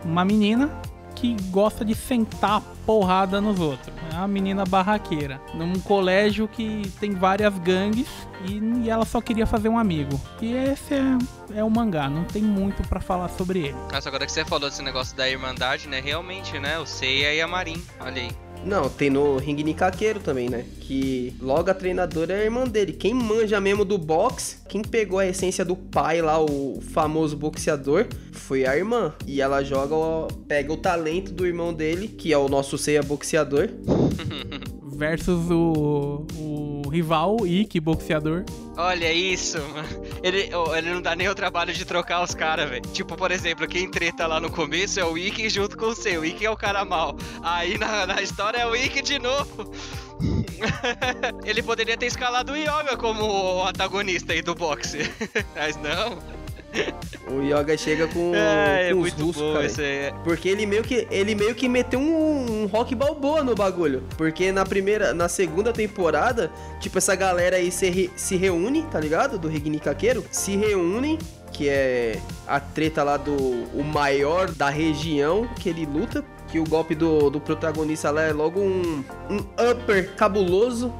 [0.03, 0.69] uma menina
[1.15, 3.93] que gosta de sentar porrada nos outros.
[4.12, 5.39] É uma menina barraqueira.
[5.53, 8.08] Num colégio que tem várias gangues
[8.45, 10.19] e, e ela só queria fazer um amigo.
[10.41, 11.17] E esse é,
[11.56, 13.77] é o mangá, não tem muito pra falar sobre ele.
[13.91, 16.01] Nossa, agora que você falou desse negócio da Irmandade, né?
[16.01, 16.77] Realmente, né?
[16.77, 17.82] O Seiya e a Marin.
[18.01, 18.42] Olha aí.
[18.65, 20.65] Não, tem no Ring Nikakeiro também, né?
[20.80, 22.93] Que logo a treinadora é a irmã dele.
[22.93, 28.08] Quem manja mesmo do boxe, quem pegou a essência do pai lá, o famoso boxeador,
[28.32, 29.13] foi a irmã.
[29.28, 29.95] E ela joga,
[30.47, 33.69] pega o talento do irmão dele, que é o nosso ceia boxeador.
[34.95, 38.45] Versus o, o rival, Ikki, boxeador.
[38.77, 39.88] Olha isso, mano.
[40.21, 42.82] Ele, ele não dá nem o trabalho de trocar os caras, velho.
[42.93, 46.21] Tipo, por exemplo, quem treta lá no começo é o Ikki junto com o seu.
[46.21, 47.15] O Ikki é o cara mal.
[47.41, 49.71] Aí na, na história é o Ikki de novo.
[51.45, 54.99] ele poderia ter escalado o Yoga como o antagonista aí do boxe.
[55.56, 56.42] Mas não.
[57.28, 59.66] O Yoga chega com, É, é com os muito russos, cara.
[59.66, 60.14] esse.
[60.24, 64.04] Porque ele meio que ele meio que meteu um, um rock balboa no bagulho.
[64.18, 69.00] Porque na primeira, na segunda temporada, tipo essa galera aí se, re- se reúne, tá
[69.00, 69.38] ligado?
[69.40, 71.18] Do Rigni Kakeiro, se reúnem,
[71.52, 73.34] que é a treta lá do
[73.74, 78.34] o maior da região que ele luta, que o golpe do, do protagonista lá é
[78.34, 79.38] logo um, um
[79.72, 80.94] upper cabuloso.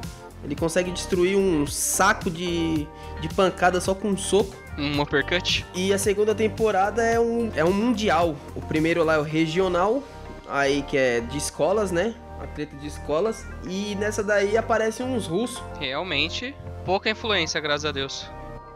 [0.44, 2.86] Ele consegue destruir um saco de,
[3.20, 4.54] de pancada só com um soco.
[4.78, 5.64] Um uppercut.
[5.74, 8.34] E a segunda temporada é um, é um mundial.
[8.54, 10.02] O primeiro lá é o regional,
[10.48, 12.14] aí que é de escolas, né?
[12.42, 13.46] A treta de escolas.
[13.68, 15.62] E nessa daí aparecem uns russos.
[15.78, 18.28] Realmente, pouca influência, graças a Deus.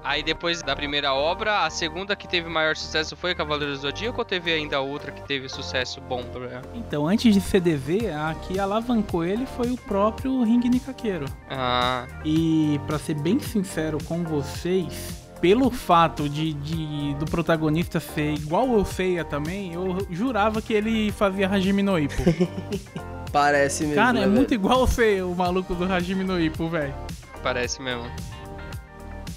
[0.04, 4.18] Aí depois da primeira obra, a segunda que teve maior sucesso foi Cavaleiros do Zodíaco
[4.20, 6.62] ou teve ainda outra que teve sucesso bom pra ela?
[6.74, 11.26] Então, antes de CDV, a que alavancou ele foi o próprio Ring Nikakeiro.
[11.50, 18.34] Ah, E pra ser bem sincero com vocês, pelo fato de, de- do protagonista ser
[18.34, 22.22] igual o Seiya também, eu jurava que ele fazia Hajime no Ippo.
[23.32, 23.94] Parece mesmo.
[23.96, 24.34] Cara, né, é velho?
[24.36, 26.94] muito igual o Seiya, o maluco do Hajime no Ippo, velho.
[27.42, 28.04] parece mesmo.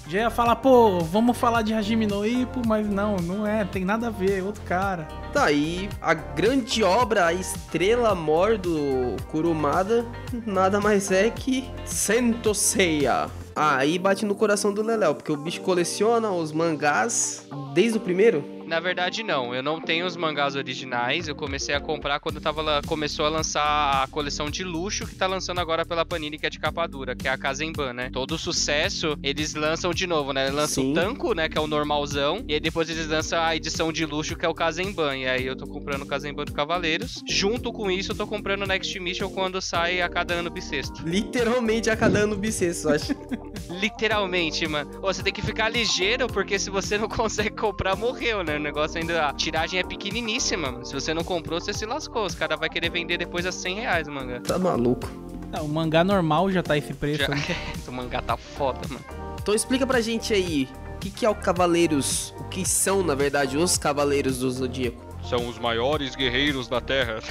[0.08, 3.84] Já ia falar, pô, vamos falar de Hajime no Ippo, mas não, não é, tem
[3.84, 5.06] nada a ver, é outro cara.
[5.32, 10.04] Tá aí, a grande obra, a estrela mor do Kurumada,
[10.44, 13.12] nada mais é que Sentoseiya.
[13.26, 18.00] Ah, aí bate no coração do Leléo, porque o bicho coleciona os mangás desde o
[18.00, 18.44] primeiro.
[18.72, 19.54] Na verdade, não.
[19.54, 21.28] Eu não tenho os mangás originais.
[21.28, 25.26] Eu comecei a comprar quando tava, começou a lançar a coleção de luxo que tá
[25.26, 28.08] lançando agora pela Panini, que é de capa dura, que é a Kazemban, né?
[28.10, 30.48] Todo sucesso, eles lançam de novo, né?
[30.48, 30.92] Lançam Sim.
[30.92, 31.50] o Tanco, né?
[31.50, 32.42] Que é o normalzão.
[32.48, 35.18] E aí depois eles lançam a edição de luxo, que é o Kazemban.
[35.18, 37.22] E aí eu tô comprando o Kazemban do Cavaleiros.
[37.28, 41.06] Junto com isso, eu tô comprando o Next Mission quando sai a cada ano bissexto.
[41.06, 43.14] Literalmente a cada ano bissexto, acho.
[43.80, 44.90] Literalmente, mano.
[44.98, 48.58] Ô, você tem que ficar ligeiro, porque se você não consegue comprar, morreu, né?
[48.62, 49.26] O negócio ainda.
[49.26, 50.86] A tiragem é pequeniníssima, mano.
[50.86, 52.24] Se você não comprou, você se lascou.
[52.24, 54.38] Os caras vão querer vender depois a 100 reais o mangá.
[54.38, 55.10] Tá maluco.
[55.52, 57.22] Ah, o mangá normal já tá esse preço.
[57.22, 57.28] Já...
[57.28, 57.42] né?
[57.88, 59.04] o mangá tá foda, mano.
[59.42, 63.16] Então explica pra gente aí, o que, que é o Cavaleiros, o que são, na
[63.16, 65.02] verdade, os Cavaleiros do Zodíaco?
[65.28, 67.18] São os maiores guerreiros da Terra.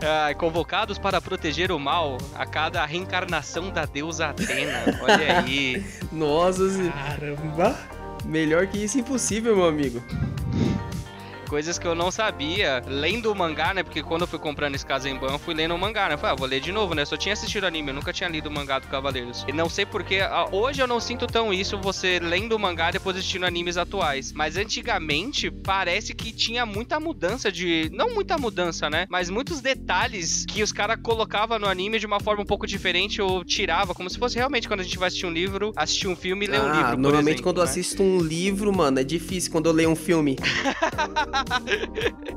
[0.00, 4.96] Ah, convocados para proteger o mal a cada reencarnação da deusa Atena.
[5.02, 5.84] Olha aí.
[6.12, 7.97] Nossa, Zé, Caramba!
[8.28, 10.02] Melhor que isso impossível, meu amigo.
[11.48, 13.82] Coisas que eu não sabia, lendo o mangá, né?
[13.82, 16.14] Porque quando eu fui comprando esse Kazemban, eu fui lendo o mangá, né?
[16.14, 17.02] Eu falei, ah, vou ler de novo, né?
[17.02, 19.46] Eu só tinha assistido anime, eu nunca tinha lido o mangá do Cavaleiros.
[19.48, 22.90] E não sei porque, ah, hoje eu não sinto tão isso, você lendo o mangá
[22.90, 24.30] e depois assistindo animes atuais.
[24.32, 27.90] Mas antigamente, parece que tinha muita mudança de...
[27.94, 29.06] Não muita mudança, né?
[29.08, 33.22] Mas muitos detalhes que os caras colocavam no anime de uma forma um pouco diferente
[33.22, 36.16] ou tirava, como se fosse realmente quando a gente vai assistir um livro, assistir um
[36.16, 37.70] filme e ler um ah, livro, por normalmente exemplo, quando eu né?
[37.70, 40.36] assisto um livro, mano, é difícil quando eu leio um filme.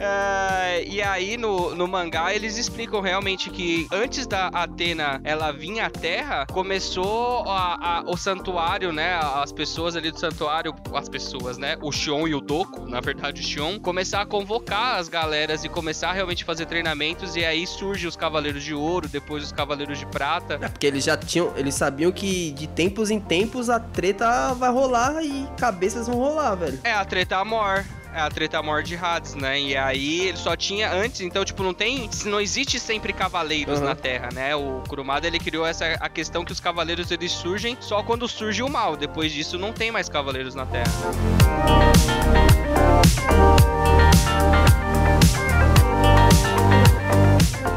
[0.00, 5.80] Ah, e aí no, no mangá eles explicam realmente que antes da Atena ela vir
[5.80, 9.14] à Terra, começou a- a- o santuário, né?
[9.22, 11.76] As pessoas ali do santuário, as pessoas, né?
[11.82, 15.68] O Shion e o Doku, na verdade o Shion, começar a convocar as galeras e
[15.68, 17.36] começar a realmente fazer treinamentos.
[17.36, 20.58] E aí surge os Cavaleiros de Ouro, depois os Cavaleiros de Prata.
[20.60, 24.70] É porque eles já tinham, eles sabiam que de tempos em tempos a treta vai
[24.70, 26.78] rolar e cabeças vão rolar, velho.
[26.84, 27.84] É a treta Amor.
[28.14, 29.58] É a treta Amor de Hades, né?
[29.58, 32.10] E aí ele só tinha antes, então, tipo, não tem.
[32.26, 33.86] Não existe sempre cavaleiros Uhum.
[33.86, 34.54] na Terra, né?
[34.54, 38.62] O Kurumada ele criou essa a questão que os cavaleiros eles surgem só quando surge
[38.62, 38.96] o mal.
[38.96, 40.92] Depois disso não tem mais cavaleiros na Terra.
[40.92, 41.92] né?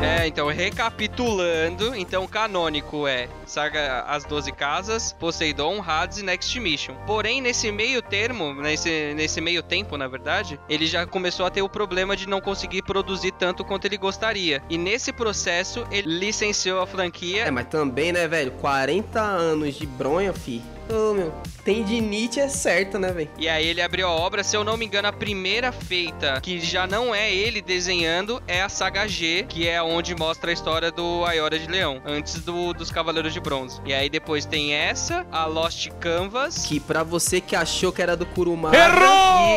[0.01, 6.95] É, então recapitulando, então canônico é Saga As Doze Casas, Poseidon, Hades e Next Mission.
[7.07, 11.61] Porém, nesse meio termo, nesse, nesse meio tempo, na verdade, ele já começou a ter
[11.61, 14.61] o problema de não conseguir produzir tanto quanto ele gostaria.
[14.69, 17.43] E nesse processo, ele licenciou a franquia.
[17.43, 18.51] É, mas também, né, velho?
[18.51, 20.61] 40 anos de bronha, fi.
[20.89, 23.29] Ô, meu, tendinite é certa, né, velho?
[23.37, 26.59] E aí ele abriu a obra, se eu não me engano, a primeira feita, que
[26.59, 30.91] já não é ele desenhando, é a saga G, que é onde mostra a história
[30.91, 33.81] do Aiora de Leão, antes do, dos Cavaleiros de Bronze.
[33.85, 38.15] E aí depois tem essa, a Lost Canvas Que pra você que achou que era
[38.15, 38.77] do Kurumada...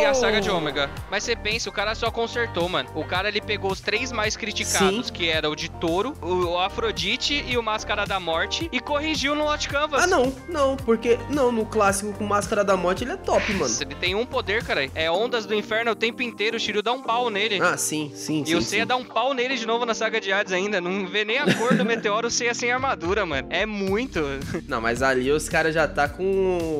[0.00, 0.90] e a saga de Ômega.
[1.10, 2.88] Mas você pensa, o cara só consertou, mano.
[2.94, 5.12] O cara ele pegou os três mais criticados, Sim.
[5.12, 9.44] que era o de Touro, o Afrodite e o Máscara da Morte, e corrigiu no
[9.44, 10.04] Lost Canvas.
[10.04, 11.17] Ah, não, não, porque...
[11.30, 13.74] Não, no clássico com Máscara da Morte ele é top, mano.
[13.80, 14.88] Ele tem um poder, cara.
[14.94, 16.56] É ondas do inferno o tempo inteiro.
[16.56, 17.60] O Shiryu dá um pau nele.
[17.60, 18.54] Ah, sim, sim, E sim.
[18.54, 18.88] o Seiya sim.
[18.88, 20.80] dá um pau nele de novo na saga de Hades ainda.
[20.80, 23.46] Não vê nem a cor do meteoro, o Seiya sem armadura, mano.
[23.50, 24.20] É muito.
[24.66, 26.22] Não, mas ali os caras já tá com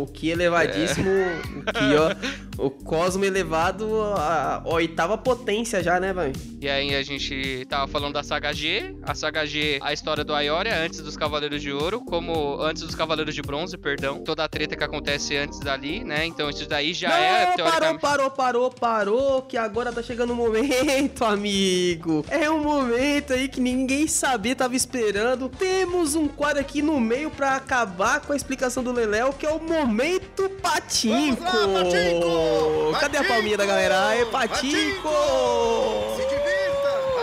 [0.03, 2.15] o Ki elevadíssimo, o Ki, ó,
[2.59, 6.33] o Cosmo elevado a oitava potência já, né, velho?
[6.61, 8.97] E aí a gente tava falando da saga G.
[9.03, 12.95] A saga G, a história do Aioria antes dos Cavaleiros de Ouro, como antes dos
[12.97, 14.23] Cavaleiros de Bronze, perdão.
[14.25, 16.27] Toda a treta que acontece antes dali, né?
[16.27, 18.01] Então isso daí já é Não, parou, teoricamente.
[18.01, 22.25] parou, parou, parou, que agora tá chegando o momento, amigo.
[22.29, 25.49] É um momento aí que ninguém sabia, tava esperando.
[25.49, 29.51] Temos um quadro aqui no meio pra acabar com a explicação do Leléo, que é
[29.51, 31.43] o Momento Patinco.
[31.45, 32.48] Vamos lá, Patinco!
[33.01, 34.09] Cadê a palminha da galera?
[34.09, 35.09] Aê, Patinco!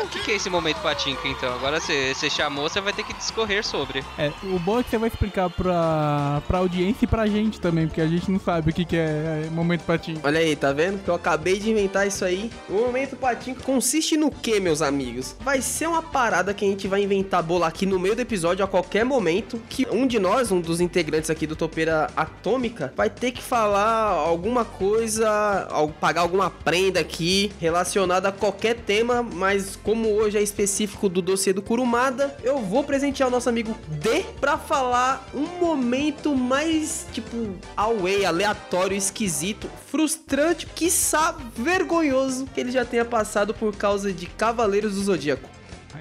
[0.06, 1.52] O que, que é esse momento patinco, então?
[1.56, 4.04] Agora você chamou, você vai ter que discorrer sobre.
[4.20, 7.88] É, o bom é que você vai explicar pra, pra audiência e pra gente também,
[7.88, 10.20] porque a gente não sabe o que, que é, é momento patinho.
[10.24, 11.04] Olha aí, tá vendo?
[11.04, 12.52] Que eu acabei de inventar isso aí.
[12.70, 15.36] O momento patinho consiste no que, meus amigos?
[15.42, 18.64] Vai ser uma parada que a gente vai inventar bolar aqui no meio do episódio
[18.64, 19.60] a qualquer momento.
[19.68, 24.12] Que um de nós, um dos integrantes aqui do Topeira Atômica, vai ter que falar
[24.12, 25.68] alguma coisa,
[26.00, 29.24] pagar alguma prenda aqui relacionada a qualquer tema.
[29.24, 33.74] Mas como hoje é específico do dossiê do Kurumada, eu vou presentear o nosso amigo
[33.88, 42.74] D pra falar um momento mais, tipo, away, aleatório, esquisito, frustrante, quiçá vergonhoso que ele
[42.74, 45.50] já tenha passado por causa de Cavaleiros do Zodíaco.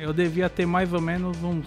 [0.00, 1.64] Eu devia ter mais ou menos uns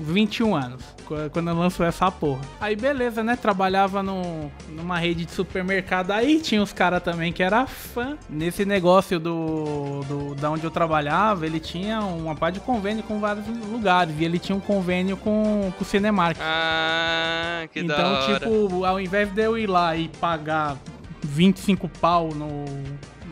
[0.00, 2.40] 21 anos qu- quando lançou essa porra.
[2.60, 3.36] Aí beleza, né?
[3.36, 8.16] Trabalhava no, numa rede de supermercado aí, tinha os caras também que era fã.
[8.28, 13.18] Nesse negócio do, do da onde eu trabalhava, ele tinha uma parte de convênio com
[13.18, 14.14] vários lugares.
[14.18, 16.38] E ele tinha um convênio com, com o Cinemark.
[16.40, 18.40] Ah, que da então, hora.
[18.40, 20.76] tipo, ao invés de eu ir lá e pagar
[21.22, 22.64] 25 pau no,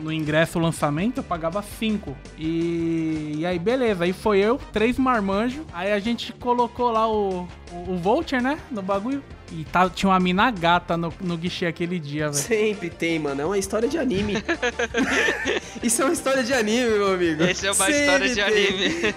[0.01, 2.15] no ingresso lançamento, eu pagava 5.
[2.37, 4.03] E, e aí, beleza.
[4.03, 5.65] Aí foi eu, três marmanjos.
[5.73, 8.57] Aí a gente colocou lá o, o, o voucher, né?
[8.71, 9.23] No bagulho.
[9.51, 12.43] E tá, tinha uma mina gata no, no guichê aquele dia, velho.
[12.43, 13.41] Sempre tem, mano.
[13.41, 14.33] É uma história de anime.
[15.81, 17.43] Isso é uma história de anime, meu amigo.
[17.43, 18.45] Esse é uma Sempre história de tem.
[18.45, 19.15] anime.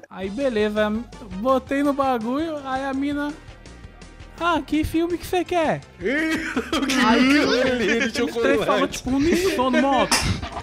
[0.10, 0.92] Aí, beleza.
[1.36, 2.56] Botei no bagulho.
[2.64, 3.32] Aí a mina.
[4.40, 5.80] Ah, que filme que você quer?
[7.06, 10.16] Aí Os três falam, tipo, unissono, moto.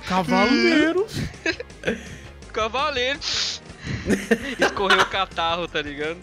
[0.07, 1.13] Cavaleiros.
[2.53, 3.19] Cavaleiro.
[4.59, 6.17] Escorreu o catarro, tá ligado?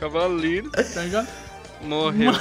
[0.00, 0.70] Cavaleiro.
[0.70, 1.28] Tá ligado?
[1.82, 2.32] Morreu.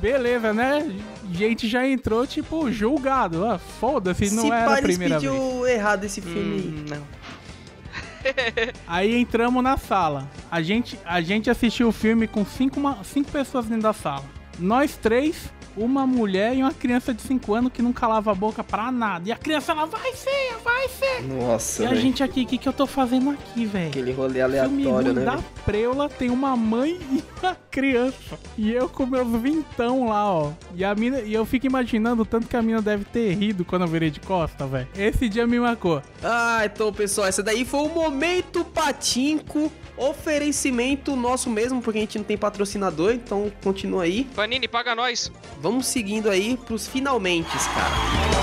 [0.00, 0.86] Beleza, né?
[1.32, 3.44] Gente já entrou, tipo, julgado.
[3.44, 5.32] Ah, foda-se, não Se era a primeira vez.
[5.32, 6.60] pediu errado esse filme.
[6.60, 7.19] Hum, não.
[8.86, 10.28] Aí entramos na sala.
[10.50, 14.24] A gente, a gente assistiu o filme com cinco, cinco pessoas dentro da sala.
[14.58, 18.62] Nós três, uma mulher e uma criança de 5 anos que não calava a boca
[18.64, 19.28] pra nada.
[19.28, 21.22] E a criança, ela vai ser, vai ser.
[21.22, 22.00] Nossa, E a velho.
[22.00, 23.88] gente aqui, o que, que eu tô fazendo aqui, velho?
[23.88, 25.24] Aquele rolê aleatório, né?
[25.24, 28.38] da preula tem uma mãe e uma criança.
[28.56, 30.52] E eu com meus vintão lá, ó.
[30.74, 33.64] E a mina, e eu fico imaginando o tanto que a mina deve ter rido
[33.64, 34.88] quando eu virei de costa, velho.
[34.96, 36.02] Esse dia me marcou.
[36.22, 39.70] Ah, então, pessoal, essa daí foi o Momento Patinco.
[40.00, 44.24] Oferecimento nosso mesmo, porque a gente não tem patrocinador, então continua aí.
[44.34, 45.30] Panini, paga nós.
[45.60, 48.40] Vamos seguindo aí pros finalmente, cara.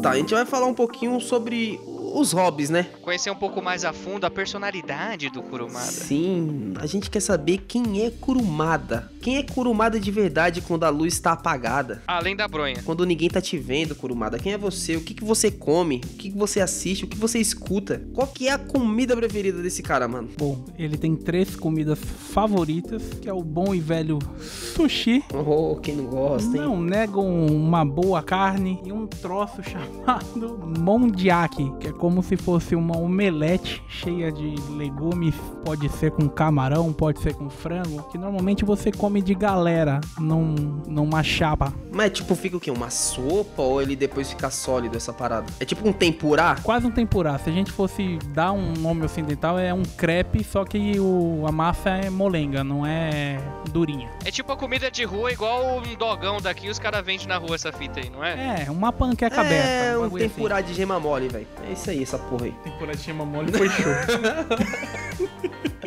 [0.00, 1.80] Tá, a gente vai falar um pouquinho sobre
[2.14, 2.86] os hobbies, né?
[3.00, 5.86] Conhecer um pouco mais a fundo a personalidade do Kurumada.
[5.86, 9.10] Sim, a gente quer saber quem é Kurumada.
[9.20, 12.02] Quem é Kurumada de verdade quando a luz está apagada?
[12.06, 12.82] Além da bronha.
[12.84, 14.38] Quando ninguém tá te vendo, Kurumada.
[14.38, 14.96] Quem é você?
[14.96, 15.96] O que, que você come?
[16.04, 17.04] O que, que você assiste?
[17.04, 18.02] O que você escuta?
[18.14, 20.28] Qual que é a comida preferida desse cara, mano?
[20.36, 25.22] Bom, ele tem três comidas favoritas, que é o bom e velho sushi.
[25.32, 26.62] Oh, quem não gosta, hein?
[26.62, 32.74] Não negam uma boa carne e um troço chamado mondiaki, que é como se fosse
[32.74, 38.64] uma omelete cheia de legumes, pode ser com camarão, pode ser com frango, que normalmente
[38.64, 41.72] você come de galera, num, numa chapa.
[41.92, 42.72] Mas tipo, fica o quê?
[42.72, 45.46] Uma sopa ou ele depois fica sólido essa parada?
[45.60, 46.56] É tipo um tempurá?
[46.64, 47.38] Quase um tempurá.
[47.38, 51.52] Se a gente fosse dar um nome ocidental, é um crepe, só que o, a
[51.52, 53.38] massa é molenga, não é
[53.70, 54.10] durinha.
[54.24, 57.54] É tipo a comida de rua, igual um dogão daqui, os caras vendem na rua
[57.54, 58.64] essa fita aí, não é?
[58.66, 59.68] É, uma panqueca aberta.
[59.68, 61.46] É, um bagulho tempurá de gema mole, velho.
[61.68, 62.54] É isso aí, essa porra aí.
[62.96, 63.92] de chama mole foi show.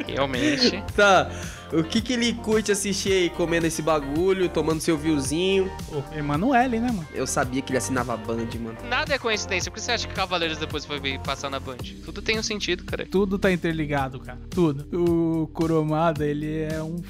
[0.06, 0.84] Realmente.
[0.96, 1.32] Tá,
[1.74, 5.72] o que que ele curte assistir aí, comendo esse bagulho, tomando seu viewzinho?
[5.92, 7.08] Ô, Emanuele, né, mano?
[7.14, 8.78] Eu sabia que ele assinava Band, mano.
[8.88, 9.72] Nada é coincidência.
[9.72, 11.78] Por que você acha que Cavaleiros depois foi vir passar na Band?
[12.04, 13.06] Tudo tem um sentido, cara.
[13.06, 14.40] Tudo tá interligado, cara.
[14.50, 14.88] Tudo.
[14.94, 17.02] O Kuromada, ele é um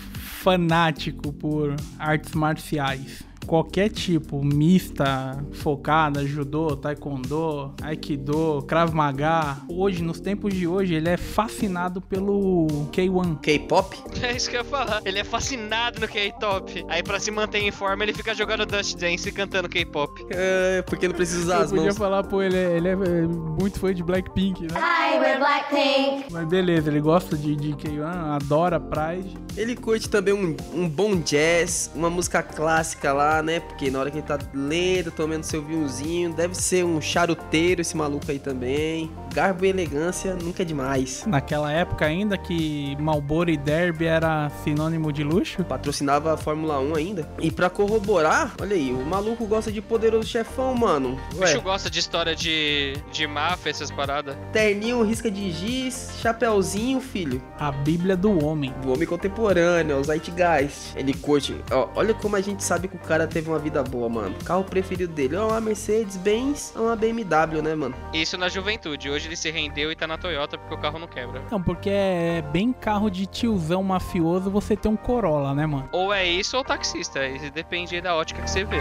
[0.41, 3.23] fanático por artes marciais.
[3.45, 9.57] Qualquer tipo, mista, focada, judô, taekwondo, aikido, krav maga.
[9.69, 13.39] Hoje, nos tempos de hoje, ele é fascinado pelo K1.
[13.41, 13.95] K-pop?
[14.21, 15.01] É isso que eu ia falar.
[15.05, 16.85] Ele é fascinado no K-top.
[16.89, 20.25] Aí pra se manter em forma, ele fica jogando Dust Dance e cantando K-pop.
[20.31, 21.97] É, porque não precisa usar Eu as podia mãos.
[21.97, 24.67] falar, pô, ele é, ele é muito fã de Blackpink, né?
[24.75, 26.31] Hi, we're Blackpink.
[26.31, 28.03] Mas beleza, ele gosta de, de K1,
[28.35, 29.37] adora Pride.
[29.55, 33.59] Ele curte também um, um bom jazz, uma música clássica lá, né?
[33.59, 37.95] Porque na hora que ele tá lendo, tomando seu vinhozinho, deve ser um charuteiro esse
[37.95, 39.11] maluco aí também.
[39.33, 41.23] Garbo e elegância nunca é demais.
[41.27, 45.63] Naquela época ainda que Marlboro e Derby era sinônimo de luxo.
[45.63, 47.29] Patrocinava a Fórmula 1 ainda.
[47.41, 51.19] E pra corroborar, olha aí, o maluco gosta de poderoso chefão, mano.
[51.33, 54.35] O bicho Ué, gosta de história de, de máfia, essas paradas.
[54.53, 57.41] terninho, risca de giz, chapéuzinho, filho.
[57.59, 58.73] A Bíblia do Homem.
[58.81, 60.95] Do homem contemporâneo, o Zeitgeist.
[60.95, 61.55] Ele curte.
[61.71, 64.35] Ó, olha como a gente sabe que o cara teve uma vida boa, mano.
[64.43, 67.95] Carro preferido dele é uma Mercedes-Benz ou uma BMW, né, mano?
[68.13, 69.09] Isso na juventude.
[69.09, 71.41] Hoje ele se rendeu e tá na Toyota porque o carro não quebra.
[71.51, 75.89] Não, porque é bem carro de tiozão mafioso você ter um Corolla, né, mano?
[75.91, 77.27] Ou é isso ou taxista.
[77.27, 78.77] Isso depende aí da ótica que você vê.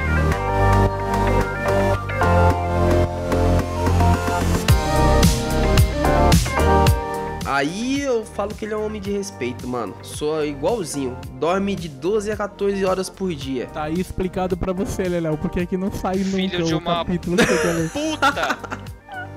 [7.44, 9.94] Aí eu falo que ele é um homem de respeito, mano.
[10.02, 11.16] Sou igualzinho.
[11.38, 13.66] Dorme de 12 a 14 horas por dia.
[13.66, 17.44] Tá aí explicado pra você, Leléo, porque aqui não sai nunca de uma- capítulo que
[17.44, 17.90] você.
[17.92, 18.58] Puta!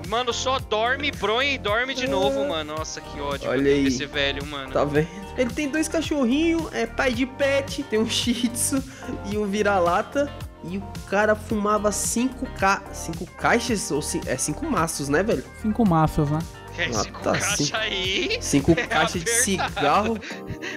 [0.08, 2.76] Mano, só dorme, bronha e dorme de novo, mano.
[2.78, 3.84] Nossa, que ódio Olha aí.
[3.84, 4.72] desse velho, mano.
[4.72, 5.10] Tá vendo?
[5.38, 8.82] Ele tem dois cachorrinhos, é pai de pet, tem um shih tzu
[9.30, 10.32] e um vira-lata.
[10.64, 12.82] E o cara fumava 5 ca...
[12.94, 15.44] cinco caixas, ou ci- é 5 maços, né, velho?
[15.62, 16.40] Cinco maços, né?
[16.78, 17.70] Ah, Esse tá, caixa sim.
[17.74, 18.38] aí.
[18.42, 20.20] 5 É caixas de cigarro.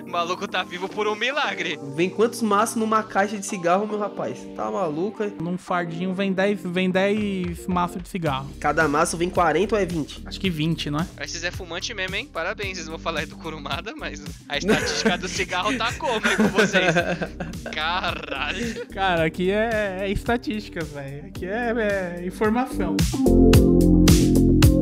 [0.05, 1.79] O maluco tá vivo por um milagre.
[1.95, 4.39] Vem quantos maços numa caixa de cigarro, meu rapaz?
[4.57, 5.23] Tá maluco?
[5.41, 8.49] Num fardinho vem 10 vem 10 maços de cigarro.
[8.59, 10.23] Cada maço vem 40 ou é 20?
[10.27, 11.07] Acho que 20, não é?
[11.19, 12.29] Mas vocês é fumante mesmo, hein?
[12.33, 16.37] Parabéns, vocês vão falar aí do Kurumada, mas a estatística do cigarro tá como aí
[16.37, 16.95] com vocês?
[17.73, 18.87] Caralho.
[18.89, 21.27] Cara, aqui é, é estatísticas, velho.
[21.27, 22.97] Aqui é, é informação.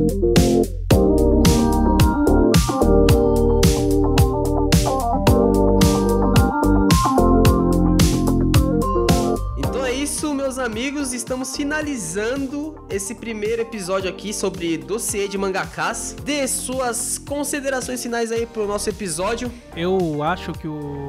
[0.09, 0.78] Então
[10.89, 11.13] amigos.
[11.13, 16.15] Estamos finalizando esse primeiro episódio aqui sobre dossiê de mangakás.
[16.23, 19.51] Dê suas considerações finais aí pro nosso episódio.
[19.75, 21.05] Eu acho que o,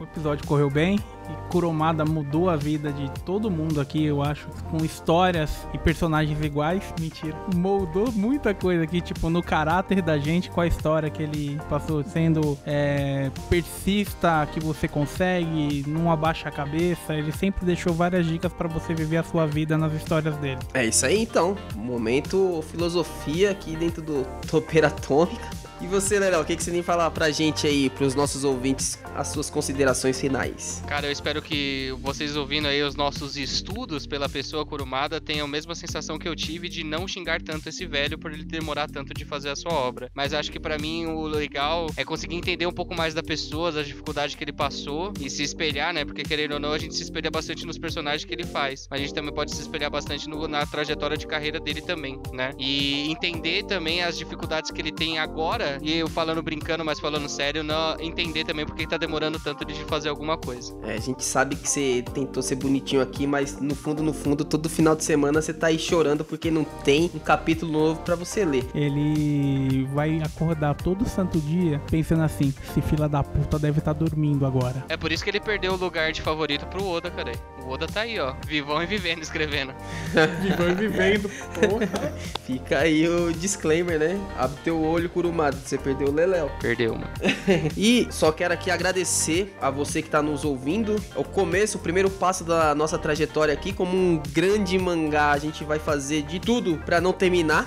[0.00, 0.98] o episódio correu bem
[1.30, 6.40] e Kuromada mudou a vida de todo mundo aqui, eu acho, com histórias e personagens
[6.40, 6.82] iguais.
[7.00, 7.36] Mentira.
[7.54, 12.02] Moldou muita coisa aqui, tipo, no caráter da gente, com a história que ele passou
[12.02, 17.14] sendo é, persista, que você consegue, não abaixa a cabeça.
[17.14, 20.60] Ele sempre deixou várias dicas pra você viver a sua vida nas histórias dele.
[20.72, 21.56] É isso aí então.
[21.74, 25.63] Momento filosofia aqui dentro do Topeira Atômica.
[25.80, 28.42] E você, Leléo, o que, que você tem que falar pra gente aí, pros nossos
[28.42, 30.82] ouvintes, as suas considerações finais?
[30.86, 35.48] Cara, eu espero que vocês ouvindo aí os nossos estudos pela pessoa curumada tenham a
[35.48, 39.12] mesma sensação que eu tive de não xingar tanto esse velho por ele demorar tanto
[39.12, 40.10] de fazer a sua obra.
[40.14, 43.70] Mas acho que pra mim o legal é conseguir entender um pouco mais da pessoa,
[43.70, 46.04] das dificuldades que ele passou e se espelhar, né?
[46.04, 48.86] Porque querendo ou não, a gente se espelha bastante nos personagens que ele faz.
[48.90, 52.52] A gente também pode se espelhar bastante no- na trajetória de carreira dele também, né?
[52.58, 57.28] E entender também as dificuldades que ele tem agora, e eu falando brincando, mas falando
[57.28, 60.76] sério, não entender também porque tá demorando tanto de fazer alguma coisa.
[60.82, 64.44] É, a gente sabe que você tentou ser bonitinho aqui, mas no fundo, no fundo,
[64.44, 68.14] todo final de semana você tá aí chorando porque não tem um capítulo novo pra
[68.14, 68.64] você ler.
[68.74, 74.46] Ele vai acordar todo santo dia pensando assim: esse fila da puta deve estar dormindo
[74.46, 74.84] agora.
[74.88, 77.32] É por isso que ele perdeu o lugar de favorito pro Oda, cara.
[77.66, 79.74] O Oda tá aí, ó, vivão e vivendo, escrevendo.
[80.42, 82.12] Vivendo vivendo, porra.
[82.46, 84.20] Fica aí o disclaimer, né?
[84.38, 86.50] Abre teu olho, Kurumada, você perdeu o Leléo.
[86.60, 87.08] Perdeu, mano.
[87.76, 90.96] E só quero aqui agradecer a você que tá nos ouvindo.
[91.16, 93.72] É o começo, o primeiro passo da nossa trajetória aqui.
[93.72, 97.66] Como um grande mangá, a gente vai fazer de tudo pra não terminar.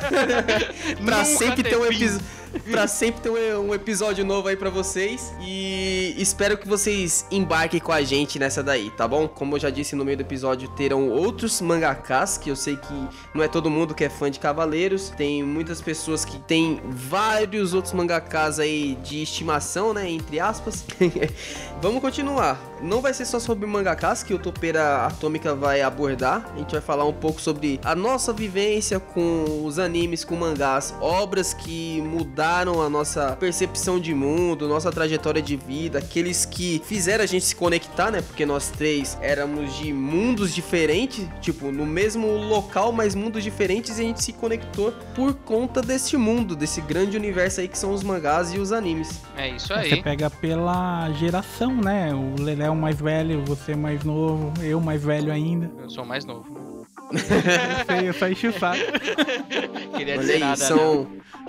[1.04, 2.43] pra Nunca sempre ter um episódio.
[2.70, 5.34] Pra sempre ter um, episódio novo aí pra vocês.
[5.40, 9.26] E espero que vocês embarquem com a gente nessa daí, tá bom?
[9.26, 13.08] Como eu já disse no meio do episódio, terão outros mangakas, que eu sei que
[13.34, 15.10] não é todo mundo que é fã de Cavaleiros.
[15.10, 20.08] Tem muitas pessoas que tem vários outros mangakas aí de estimação, né?
[20.08, 20.84] Entre aspas.
[21.82, 22.58] Vamos continuar.
[22.80, 26.50] Não vai ser só sobre mangakas que o Topeira Atômica vai abordar.
[26.54, 30.94] A gente vai falar um pouco sobre a nossa vivência com os animes, com mangás,
[31.00, 37.24] obras que mudaram a nossa percepção de mundo, nossa trajetória de vida, aqueles que fizeram
[37.24, 38.20] a gente se conectar, né?
[38.22, 44.02] Porque nós três éramos de mundos diferentes, tipo, no mesmo local, mas mundos diferentes, e
[44.02, 48.02] a gente se conectou por conta desse mundo, desse grande universo aí que são os
[48.02, 49.20] mangás e os animes.
[49.36, 50.02] É isso Você aí.
[50.02, 52.12] pega pela geração, né?
[52.14, 55.70] O Leléo mais velho, você mais novo, eu mais velho ainda.
[55.80, 56.84] Eu sou o mais novo.
[57.14, 58.78] Você só enche o saco.
[59.96, 60.60] Queria Olha dizer aí, nada.
[60.60, 60.66] né?
[60.68, 61.06] são,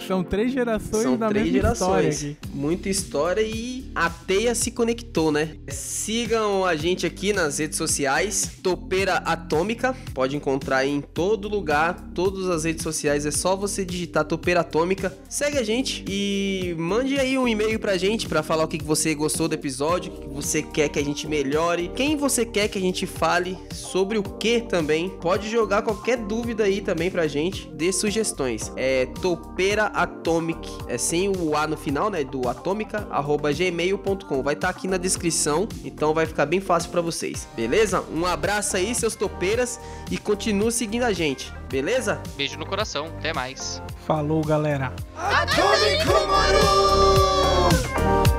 [0.07, 2.35] São três gerações são da três mesma história gerações.
[2.37, 2.37] aqui.
[2.53, 5.55] Muita história e a teia se conectou, né?
[5.69, 9.95] Sigam a gente aqui nas redes sociais, Topeira Atômica.
[10.13, 13.25] Pode encontrar em todo lugar, todas as redes sociais.
[13.25, 15.17] É só você digitar Topeira Atômica.
[15.29, 18.83] Segue a gente e mande aí um e-mail pra gente pra falar o que que
[18.85, 22.67] você gostou do episódio, o que você quer que a gente melhore, quem você quer
[22.67, 25.09] que a gente fale, sobre o que também.
[25.09, 28.71] Pode jogar qualquer dúvida aí também pra gente, dê sugestões.
[28.75, 32.23] É Topeira Atomic, é sem o A no final, né?
[32.23, 34.43] Do atômica, arroba gmail.com.
[34.43, 38.03] Vai estar aqui na descrição, então vai ficar bem fácil pra vocês, beleza?
[38.11, 39.79] Um abraço aí, seus topeiras,
[40.11, 42.21] e continue seguindo a gente, beleza?
[42.35, 43.07] Beijo no coração.
[43.17, 43.81] Até mais.
[44.05, 44.93] Falou, galera.
[45.15, 48.34] Atômico Maru!